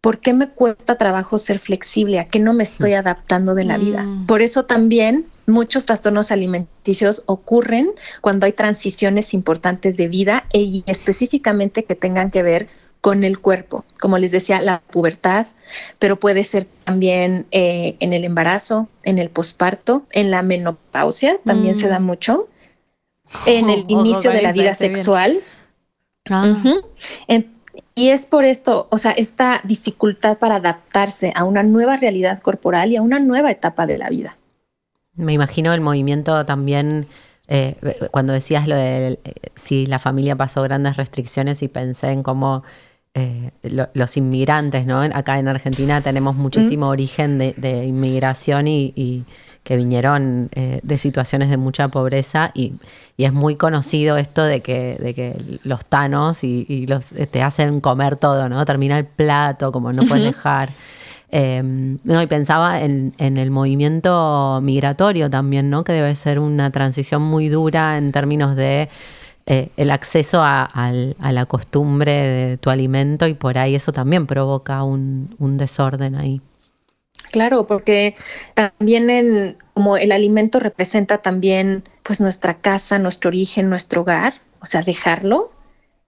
[0.00, 2.20] ¿por qué me cuesta trabajo ser flexible?
[2.20, 4.02] ¿A qué no me estoy adaptando de la vida?
[4.02, 4.26] Mm.
[4.26, 7.90] Por eso también muchos trastornos alimenticios ocurren
[8.20, 12.68] cuando hay transiciones importantes de vida y específicamente que tengan que ver
[13.00, 13.84] con el cuerpo.
[14.00, 15.46] Como les decía, la pubertad,
[15.98, 21.74] pero puede ser también eh, en el embarazo, en el posparto, en la menopausia, también
[21.74, 22.48] se da mucho,
[23.46, 25.40] en el inicio de la vida sexual.
[26.28, 26.56] Ah.
[27.98, 32.92] Y es por esto, o sea, esta dificultad para adaptarse a una nueva realidad corporal
[32.92, 34.36] y a una nueva etapa de la vida.
[35.14, 37.06] Me imagino el movimiento también,
[37.48, 37.76] eh,
[38.10, 42.64] cuando decías lo de eh, si la familia pasó grandes restricciones y pensé en cómo
[43.14, 43.50] eh,
[43.94, 45.00] los inmigrantes, ¿no?
[45.00, 49.24] Acá en Argentina tenemos muchísimo origen de, inmigración y,
[49.66, 52.74] que vinieron de situaciones de mucha pobreza y,
[53.18, 58.16] es muy conocido esto de que, de que los tanos y, los te hacen comer
[58.16, 58.64] todo, ¿no?
[58.64, 60.70] Termina el plato, como no pueden dejar.
[61.32, 65.82] No, y pensaba en, el movimiento migratorio también, ¿no?
[65.82, 68.88] Que debe ser una transición muy dura en términos de
[69.48, 70.68] eh, el acceso a,
[71.20, 76.40] la costumbre de tu alimento y por ahí eso también provoca un, desorden ahí.
[77.36, 78.16] Claro, porque
[78.54, 84.80] también como el alimento representa también pues nuestra casa, nuestro origen, nuestro hogar, o sea,
[84.80, 85.52] dejarlo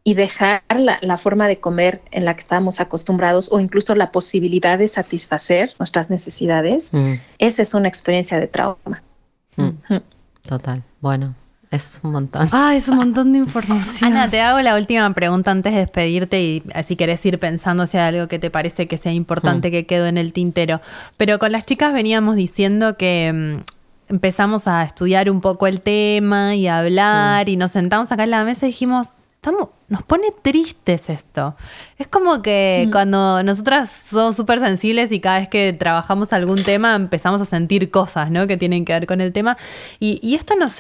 [0.05, 4.79] y dejar la, forma de comer en la que estábamos acostumbrados o incluso la posibilidad
[4.79, 7.13] de satisfacer nuestras necesidades, mm.
[7.37, 9.03] esa es una experiencia de trauma.
[9.57, 9.97] Mm.
[10.41, 10.83] Total.
[11.03, 11.35] Bueno,
[11.71, 12.49] es un montón.
[12.53, 14.13] Ah, es un montón de información.
[14.13, 17.97] Ana, te hago la última pregunta antes de despedirte y así querés ir pensando si
[17.97, 19.71] hay algo que te parece que sea importante mm.
[19.71, 20.81] que quedó en el tintero.
[21.17, 23.63] Pero con las chicas veníamos diciendo que
[24.09, 28.31] empezamos a estudiar un poco el tema y a hablar y nos sentamos acá en
[28.31, 29.09] la mesa y dijimos,
[29.39, 31.57] estamos, nos pone tristes esto.
[31.97, 32.91] Es como que mm.
[32.91, 37.91] cuando nosotras somos súper sensibles y cada vez que trabajamos algún tema empezamos a sentir
[37.91, 38.49] cosas, ¿no?
[38.49, 39.57] Que tienen que ver con el tema.
[40.01, 40.73] Y, esto nos,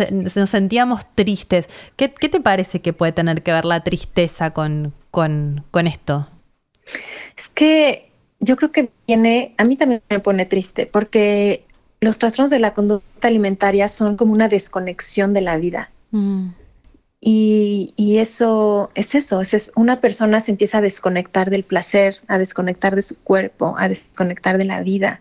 [0.50, 1.68] sentíamos tristes.
[1.96, 6.28] ¿Qué, te parece que puede tener que ver la tristeza con, con, con esto?
[7.36, 11.64] Es que yo creo que viene, a mí también me pone triste, porque
[12.00, 15.90] los trastornos de la conducta alimentaria son como una desconexión de la vida.
[16.10, 16.48] Mm.
[17.20, 22.94] Y, eso es eso, es, una persona se empieza a desconectar del placer, a desconectar
[22.94, 25.20] de su cuerpo, a desconectar de la vida.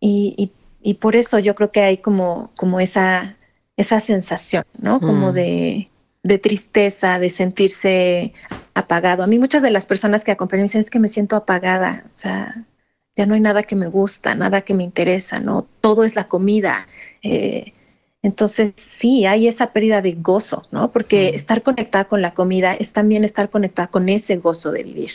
[0.00, 0.52] Y,
[1.00, 3.36] por eso yo creo que hay como, como esa,
[3.76, 5.00] esa sensación, ¿no?
[5.00, 5.34] Como mm.
[5.34, 5.90] de,
[6.22, 8.32] de, tristeza, de sentirse
[8.74, 9.24] apagado.
[9.24, 12.04] A mí muchas de las personas que acompañan me dicen es que me siento apagada,
[12.14, 12.66] o sea,
[13.16, 15.66] ya no hay nada que me gusta, nada que me interesa, ¿no?
[15.80, 16.86] Todo es la comida.
[17.22, 17.72] Eh,
[18.26, 20.90] entonces, sí, hay esa pérdida de gozo, ¿no?
[20.90, 25.12] Porque estar conectada con la comida es también estar conectada con ese gozo de vivir.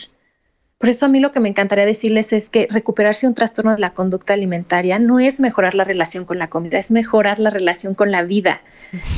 [0.78, 3.80] Por eso a mí lo que me encantaría decirles es que recuperarse un trastorno de
[3.80, 7.94] la conducta alimentaria no es mejorar la relación con la comida, es mejorar la relación
[7.94, 8.62] con la vida.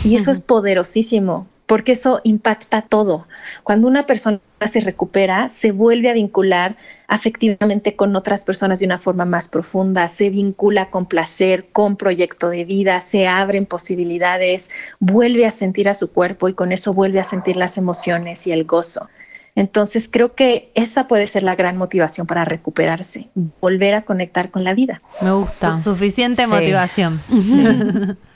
[0.02, 3.26] Y eso es poderosísimo, porque eso impacta todo.
[3.62, 6.76] Cuando una persona se recupera, se vuelve a vincular
[7.08, 12.50] afectivamente con otras personas de una forma más profunda, se vincula con placer, con proyecto
[12.50, 17.20] de vida, se abren posibilidades, vuelve a sentir a su cuerpo y con eso vuelve
[17.20, 19.08] a sentir las emociones y el gozo.
[19.56, 23.28] Entonces creo que esa puede ser la gran motivación para recuperarse,
[23.60, 25.00] volver a conectar con la vida.
[25.20, 25.78] Me gusta.
[25.78, 27.20] suficiente motivación.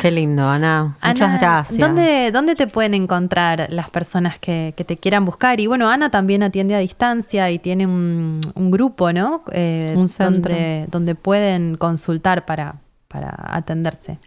[0.00, 0.98] Qué lindo, Ana.
[1.02, 1.78] Muchas gracias.
[1.78, 5.60] ¿dónde, ¿Dónde te pueden encontrar las personas que, te quieran buscar?
[5.60, 9.44] Y bueno, Ana también atiende a distancia y tiene un, grupo, ¿no?
[9.52, 10.54] Eh, un centro.
[10.88, 12.76] Donde, pueden consultar para,
[13.08, 14.18] para atenderse.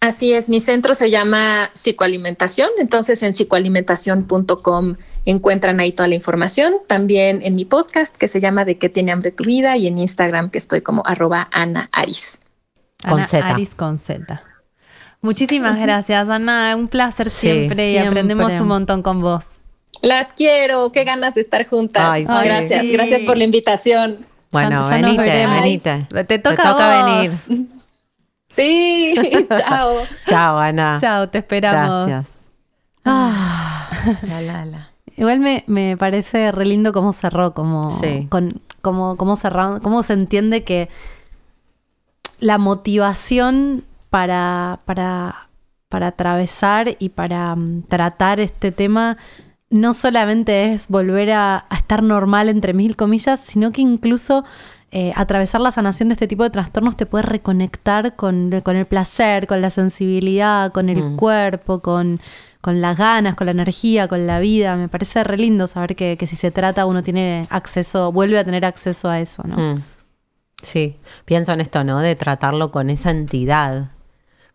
[0.00, 4.94] Así es, mi centro se llama Psicoalimentación, entonces en psicoalimentación.com
[5.24, 6.74] encuentran ahí toda la información.
[6.86, 9.98] También en mi podcast que se llama De qué tiene hambre tu vida y en
[9.98, 12.40] Instagram que estoy como arroba Ana Aris.
[13.08, 13.44] Con Z.
[13.48, 14.42] Aris con Z.
[15.20, 16.74] Muchísimas gracias, Ana.
[16.76, 19.46] Un placer siempre, y aprendemos un montón con vos.
[20.02, 22.22] Las quiero, qué ganas de estar juntas.
[22.26, 24.26] gracias, gracias por la invitación.
[24.50, 27.32] Bueno, venite, Te toca, venir.
[28.54, 29.14] Sí,
[29.50, 30.02] chao.
[30.26, 30.96] chao, Ana.
[31.00, 32.06] Chao, te esperamos.
[32.06, 32.50] Gracias.
[33.04, 33.88] Ah,
[34.22, 34.90] la, la, la.
[35.16, 37.88] Igual me, me, parece re lindo cómo cerró, como,
[38.28, 40.88] con, como, cómo, cerró, cómo se entiende que
[42.38, 45.48] la motivación para, para,
[45.88, 49.16] para atravesar y para mm, tratar este tema
[49.70, 54.44] no solamente es volver a, estar normal entre mil comillas, sino que incluso
[54.90, 59.46] eh, atravesar la sanación de este tipo de trastornos te puede reconectar con, el placer,
[59.46, 61.16] con la sensibilidad, con el mm.
[61.16, 62.20] cuerpo, con,
[62.62, 64.76] con, las ganas, con la energía, con la vida.
[64.76, 68.64] Me parece re lindo saber que, si se trata uno tiene acceso, vuelve a tener
[68.64, 69.56] acceso a eso, ¿no?
[69.56, 69.82] Mm.
[70.60, 72.00] Sí, pienso en esto, ¿no?
[72.00, 73.90] De tratarlo con esa entidad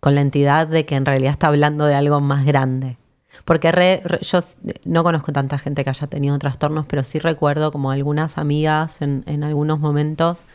[0.03, 2.97] con la entidad de que en realidad está hablando de algo más grande.
[3.45, 4.39] Porque re- re- yo
[4.83, 9.23] no conozco tanta gente que haya tenido trastornos, pero sí recuerdo como algunas amigas en,
[9.27, 10.45] en algunos momentos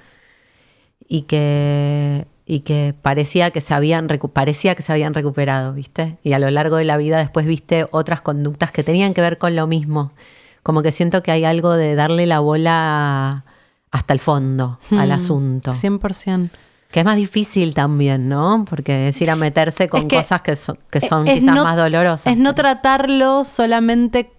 [1.09, 6.18] y que, y que parecía que se habían parecía que se habían recuperado, ¿viste?
[6.22, 9.38] Y a lo largo de la vida después viste otras conductas que tenían que ver
[9.38, 10.12] con lo mismo.
[10.62, 13.44] Como que siento que hay algo de darle la bola
[13.90, 15.72] hasta el fondo al Mm, asunto.
[15.72, 16.51] 100%.
[16.91, 18.64] Que es más difícil también, ¿no?
[18.68, 21.55] Porque es ir a meterse con Es que- cosas que son, que son Es quizás
[21.55, 22.32] no- más dolorosas.
[22.32, 24.32] Es no tratarlo solamente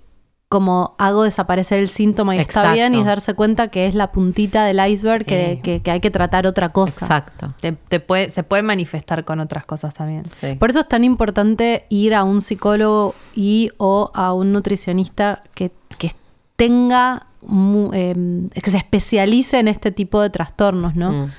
[0.47, 4.11] como hago desaparecer el síntoma y está bien, y es darse cuenta que es la
[4.11, 5.61] puntita del iceberg que, Sí.
[5.61, 7.05] que- que hay que tratar otra cosa.
[7.05, 7.53] Exacto.
[7.61, 10.23] Te, te puede, se puede manifestar con otras cosas también.
[10.25, 10.55] Sí.
[10.55, 15.71] Por eso es tan importante ir a un psicólogo y o a un nutricionista que,
[15.99, 16.13] que
[16.55, 21.11] tenga, mu- em, que se especialice en este tipo de trastornos, ¿no?
[21.11, 21.31] Mm.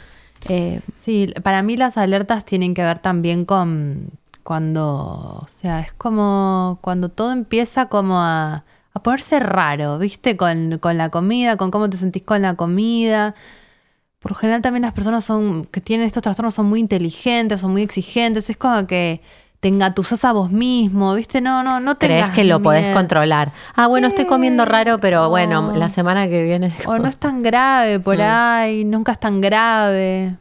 [0.48, 4.10] Eh, Sí, para mí las alertas tienen que ver también con
[4.42, 8.64] cuando, o sea, es como cuando todo empieza como a,
[8.94, 10.36] a ponerse raro, ¿viste?
[10.36, 13.34] Con, con la comida, con cómo te sentís con la comida.
[14.20, 17.82] Por general también las personas son que tienen estos trastornos son muy inteligentes, son muy
[17.82, 19.22] exigentes, es como que
[19.60, 21.40] te engatusas a vos mismo, ¿viste?
[21.40, 22.96] No, no, no Crees tengas que lo podés miedo.
[22.96, 23.52] controlar.
[23.76, 26.72] Ah, bueno, estoy comiendo raro, pero bueno, la semana que viene.
[26.86, 30.36] O no es tan grave por ahí, nunca es tan grave.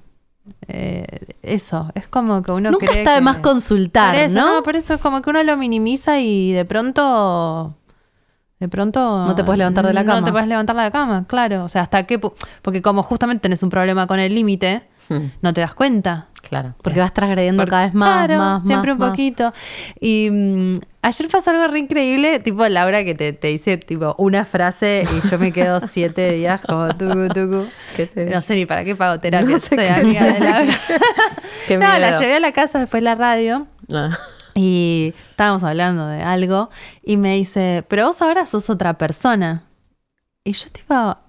[0.67, 1.05] Eh,
[1.41, 4.63] eso, es como que uno nunca cree está de más consultar, por eso, ¿no?
[4.63, 7.75] Por eso es como que uno lo minimiza y de pronto...
[8.59, 9.23] De pronto...
[9.23, 10.25] No te puedes levantar de la No cama.
[10.25, 11.63] te puedes levantar de la cama, claro.
[11.63, 12.19] O sea, hasta qué...
[12.61, 16.27] Porque como justamente tenés un problema con el límite, Mm, no te das cuenta.
[16.49, 16.73] Claro.
[16.81, 19.09] Porque vas transgrediendo cada vez más, claro, más, siempre más, un más.
[19.11, 19.53] poquito.
[20.01, 20.73] Y mm,
[21.03, 25.29] ayer pasó algo re increíble, tipo Laura que te, te dice tipo una frase y
[25.29, 27.65] yo me quedo siete días como tucu, tucu.
[27.95, 30.73] ¿Qué te- No sé ni para qué pago terapia, No sé soy amiga de Laura.
[31.67, 34.09] Qué no, la llevé a la casa después de la radio Ah.
[34.55, 36.69] y estábamos hablando de algo
[37.03, 39.63] y me dice, pero vos ahora sos otra persona.
[40.43, 41.19] Y yo tipo, "Ah,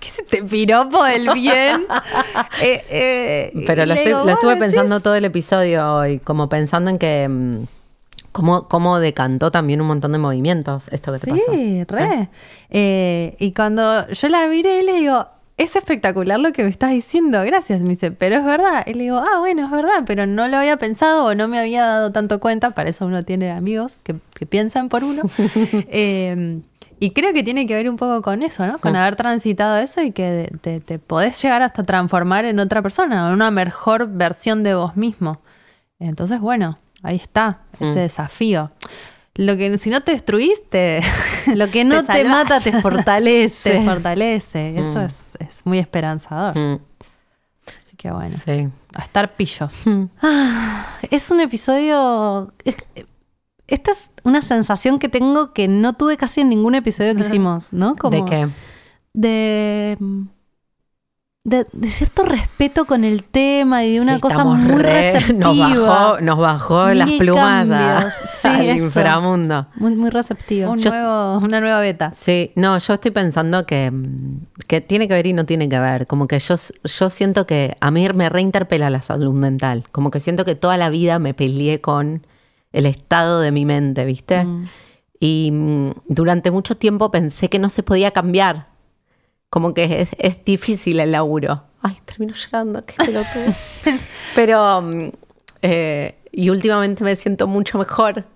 [0.00, 1.86] ¿qué se te piropo del bien?
[2.62, 4.66] Eh, eh, Pero lo, estoy- digo, lo "¿Vos estuve decís?".
[4.66, 7.28] pensando todo el episodio hoy, como pensando en que.
[7.28, 7.58] mm,
[8.30, 11.42] Cómo, cómo decantó también un montón de movimientos esto que te pasó.
[11.50, 12.28] Sí, re.
[12.70, 15.26] Eh, y cuando yo la miré, le digo,
[15.56, 17.80] es espectacular lo que me estás diciendo, gracias.
[17.80, 18.84] Me dice, pero es verdad.
[18.86, 21.58] Y le digo, ah, bueno, es verdad, pero no lo había pensado o no me
[21.58, 22.70] había dado tanto cuenta.
[22.70, 25.22] Para eso uno tiene amigos que, que piensan por uno.
[25.90, 26.60] Eh,
[27.00, 28.78] y creo que tiene que ver un poco con eso, ¿no?
[28.78, 28.96] Con Mm.
[28.96, 33.32] haber transitado eso y que te, te podés llegar hasta transformar en otra persona, en
[33.32, 35.40] una mejor versión de vos mismo.
[36.00, 37.94] Entonces, bueno, ahí está, ese Mm.
[37.96, 38.70] desafío.
[39.34, 41.00] Lo que si no te destruiste,
[41.54, 43.70] Lo que no te, mata te fortalece.
[43.70, 44.78] te fortalece.
[44.78, 45.04] Eso Mm.
[45.04, 46.58] es, es muy esperanzador.
[46.58, 46.80] Mm,
[47.78, 48.68] Así que bueno, sí.
[48.94, 49.84] a estar pillos.
[50.22, 52.52] Ah, es un episodio.
[52.64, 52.76] es-
[53.68, 57.72] esta es una sensación que tengo que no tuve casi en ningún episodio que hicimos,
[57.72, 57.94] ¿no?
[57.96, 58.48] Como ¿De qué?
[59.14, 59.96] De,
[61.44, 65.38] de, de cierto respeto con el tema y de una Sí, cosa muy re- receptiva.
[65.38, 68.10] Nos bajó, nos bajó las plumas a-.
[68.26, 68.84] Sí, al eso.
[68.84, 69.66] inframundo.
[69.76, 70.70] Muy, muy receptiva.
[70.70, 72.12] Un Yo- nuevo, una nueva beta.
[72.12, 73.90] Sí, no, yo estoy pensando que,
[74.66, 76.06] que tiene que ver y no tiene que ver.
[76.06, 76.54] Como que yo,
[76.84, 79.84] yo siento que a mí me reinterpela la salud mental.
[79.90, 82.26] Como que siento que toda la vida me peleé con
[82.72, 84.46] el estado de mi mente, ¿viste?
[85.20, 88.66] Y mm, durante mucho tiempo pensé que no se podía cambiar.
[89.50, 91.64] Como que es, es difícil el laburo.
[91.80, 93.54] Ay, termino llorando, qué pelotudo.
[94.34, 95.10] Pero, mm,
[95.62, 98.26] eh, y últimamente me siento mucho mejor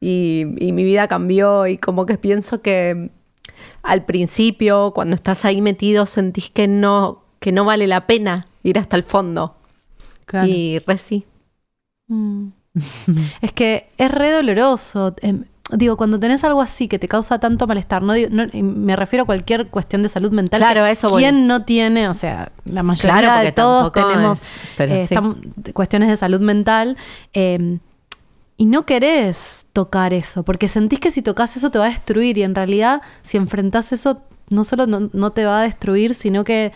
[0.00, 3.10] y, y mi vida cambió y como que pienso que
[3.82, 8.78] al principio, cuando estás ahí metido, sentís que no, que no vale la pena ir
[8.78, 9.56] hasta el fondo.
[10.26, 10.48] Claro.
[10.48, 11.26] Y re sí.
[12.08, 12.48] Mm.
[13.40, 15.14] es que es re doloroso.
[15.22, 18.62] Em, digo, cuando tenés algo así que te causa tanto malestar, no, digo- no- y
[18.62, 20.60] me refiero a cualquier cuestión de salud mental.
[20.60, 21.22] Claro, que eso voy.
[21.22, 22.08] ¿Quién no tiene?
[22.08, 25.14] O sea, la mayoría Claro, de todos tenemos es- pero eh, sí.
[25.14, 26.96] estam- cuestiones de salud mental.
[27.34, 27.78] eh,
[28.58, 32.38] y no querés tocar eso, porque sentís que si tocas eso te va a destruir.
[32.38, 36.42] Y en realidad, si enfrentás eso, no solo no, no te va a destruir, sino
[36.42, 36.72] que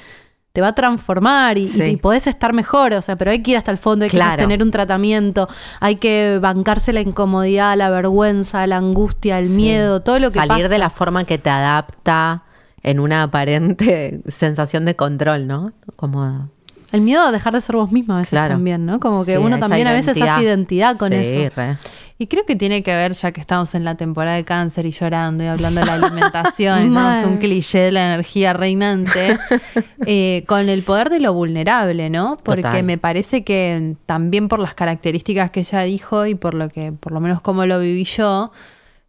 [0.60, 1.82] te va a transformar y, Sí.
[1.84, 2.92] y podés estar mejor.
[2.92, 4.32] O sea, pero hay que ir hasta el fondo, hay Claro.
[4.36, 5.48] que sostener un tratamiento,
[5.80, 9.54] hay que bancarse la incomodidad, la vergüenza, la angustia, el Sí.
[9.54, 10.68] miedo, todo lo que Salir pasa.
[10.68, 12.42] de la forma que te adapta
[12.82, 15.72] en una aparente sensación de control, ¿no?
[15.96, 16.50] Como
[16.92, 18.54] El miedo a dejar de ser vos misma a veces Claro.
[18.54, 18.98] también, ¿no?
[19.00, 21.54] Como que Sí, uno también a veces hace identidad con Sí, eso.
[21.56, 21.76] re.
[22.18, 24.90] Y creo que tiene que ver, ya que estamos en la temporada de cáncer y
[24.90, 29.38] llorando y hablando de la alimentación, y tenemos un cliché de la energía reinante,
[30.06, 32.36] eh, con el poder de lo vulnerable, ¿no?
[32.44, 32.82] Porque Total.
[32.84, 37.12] me parece que también por las características que ella dijo y por lo que, por
[37.12, 38.52] lo menos como lo viví yo,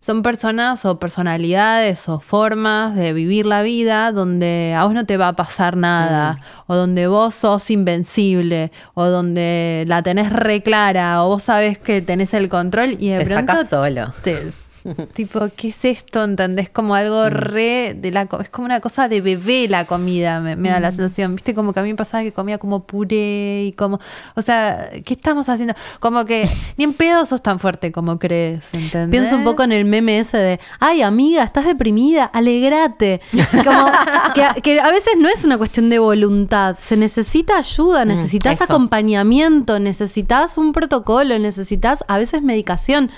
[0.03, 5.15] son personas o personalidades o formas de vivir la vida donde a vos no te
[5.15, 11.23] va a pasar nada, o donde vos sos invencible, o donde la tenés re clara,
[11.23, 14.11] o vos sabés que tenés el control y de Te pronto sacas solo.
[14.23, 14.51] te-
[15.13, 16.23] tipo, ¿qué es esto?
[16.23, 16.69] ¿Entendés?
[16.69, 20.69] Como algo re de la es como una cosa de bebé la comida, me, me
[20.69, 21.35] da la sensación.
[21.35, 23.99] Viste, como que a mí me pasaba que comía como puré y como,
[24.35, 25.75] o sea, ¿qué estamos haciendo?
[25.99, 29.09] Como que ni en pedo sos tan fuerte como crees, ¿entendés?
[29.09, 33.21] Pienso un poco en el meme ese de, ay amiga, estás deprimida, alegrate.
[33.51, 33.91] Como
[34.33, 38.63] que, que a veces no es una cuestión de voluntad, se necesita ayuda, necesitas eso.
[38.63, 43.11] acompañamiento, necesitas un protocolo, necesitas a veces medicación.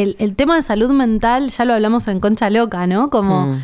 [0.00, 3.10] El, el tema de salud mental, ya lo hablamos en Concha Loca, ¿no?
[3.10, 3.46] Como...
[3.46, 3.62] Mm.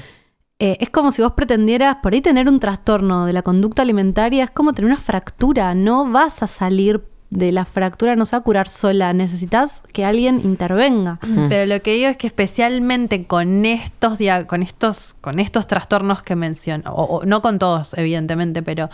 [0.58, 4.44] eh, es como si vos pretendieras por ahí tener un trastorno de la conducta alimentaria,
[4.44, 7.04] es como tener una fractura, no vas a salir
[7.34, 11.18] de la fractura, no se va a curar sola, necesitas que alguien intervenga.
[11.48, 16.36] Pero lo que digo es que especialmente con estos con estos con estos trastornos que
[16.36, 18.88] menciono, o, o no con todos evidentemente, pero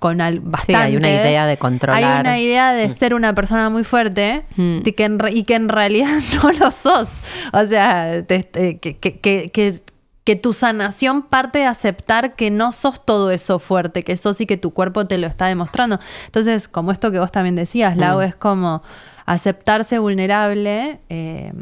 [0.00, 0.76] con al, bastantes.
[0.86, 2.02] hay una idea de controlar.
[2.02, 4.80] Hay una idea de ser una persona muy fuerte Mm.
[4.80, 7.18] de que en y que en realidad no lo sos.
[7.52, 9.80] O sea, te- te- que, que- que-
[10.24, 14.46] que- tu sanación parte de aceptar que no sos todo eso fuerte, que sos y
[14.46, 15.98] que tu cuerpo te lo está demostrando.
[16.26, 18.82] Entonces, como esto que vos también decías, Lau, es como
[19.26, 21.52] aceptarse vulnerable eh,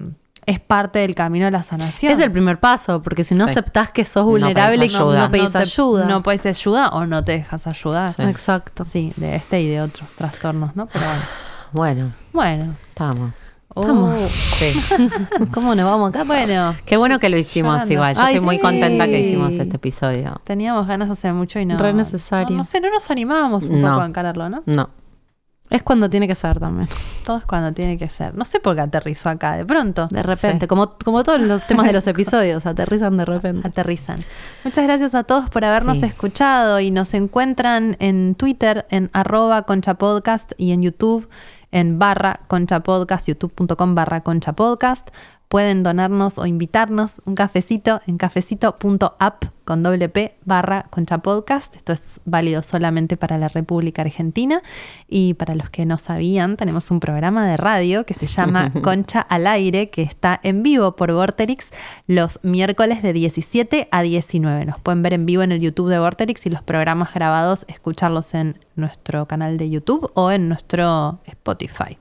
[0.45, 2.13] es parte del camino de la sanación.
[2.13, 3.53] Es el primer paso, porque si no Sí.
[3.53, 5.21] aceptás que sos No vulnerable no, ayuda.
[5.27, 6.05] no pedís te- ayuda.
[6.07, 8.13] No pedís ayuda o no te dejas ayudar.
[8.13, 8.23] Sí.
[8.23, 8.83] Exacto.
[8.83, 10.87] Sí, de este y de otros trastornos, ¿no?
[10.87, 11.23] Pero bueno.
[11.73, 12.75] Bueno, Bueno.
[12.89, 13.57] estamos.
[13.75, 14.19] Estamos.
[14.21, 14.81] Sí.
[15.53, 16.25] ¿Cómo nos vamos acá?
[16.25, 16.75] Bueno.
[16.85, 17.93] Qué bueno que lo hicimos Llorando.
[17.95, 18.15] igual.
[18.17, 18.63] Yo Ay, estoy muy sí.
[18.63, 20.41] contenta que hicimos este episodio.
[20.45, 21.79] Teníamos ganas hace mucho y no.
[21.79, 22.51] Re necesario.
[22.51, 23.89] No, no sé, no nos animábamos un No.
[23.91, 24.63] poco a encararlo, ¿no?
[24.67, 24.91] No.
[25.71, 26.87] Es cuando tiene que ser también.
[27.25, 28.35] Todo es cuando tiene que ser.
[28.35, 30.07] No sé por qué aterrizó acá, de pronto.
[30.11, 30.65] De repente.
[30.65, 30.69] Sí.
[30.69, 33.67] Como, como todos los temas de los episodios, aterrizan de repente.
[33.69, 34.19] Aterrizan.
[34.65, 36.05] Muchas gracias a todos por habernos Sí.
[36.05, 41.27] escuchado y nos encuentran en Twitter en arroba conchapodcast y en YouTube
[41.73, 45.11] en barra conchapodcast, youtube.com barra conchapodcast.
[45.53, 51.77] Pueden donarnos o invitarnos un cafecito en cafecito.app con doble P barra conchapodcast.
[51.77, 54.63] Esto es válido solamente para la República Argentina.
[55.09, 59.21] Y para los que no sabían, tenemos un programa de radio que se llama Concha
[59.21, 61.71] al Aire, que está en vivo por Vorterix
[62.07, 64.65] los miércoles de 17 a 19.
[64.65, 68.33] Nos pueden ver en vivo en el YouTube de Vorterix y los programas grabados, escucharlos
[68.33, 71.99] en nuestro canal de YouTube o en nuestro Spotify.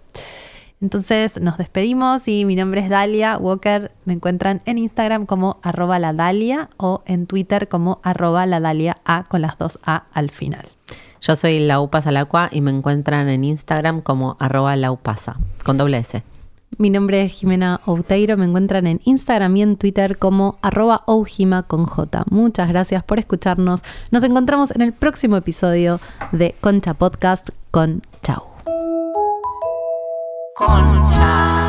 [0.81, 3.91] Entonces nos despedimos y mi nombre es Dalia Walker.
[4.05, 8.97] Me encuentran en Instagram como arroba la Dalia o en Twitter como arroba la Dalia
[9.05, 10.65] A con las dos A al final.
[11.21, 16.23] Yo soy Laupasa Salacua y me encuentran en Instagram como arroba laupasa, con doble S.
[16.79, 18.37] Mi nombre es Jimena Outeiro.
[18.37, 22.23] Me encuentran en Instagram y en Twitter como arroba oujima con J.
[22.31, 23.83] Muchas gracias por escucharnos.
[24.09, 25.99] Nos encontramos en el próximo episodio
[26.31, 28.50] de Concha Podcast con Chau.
[30.53, 31.60] Concha.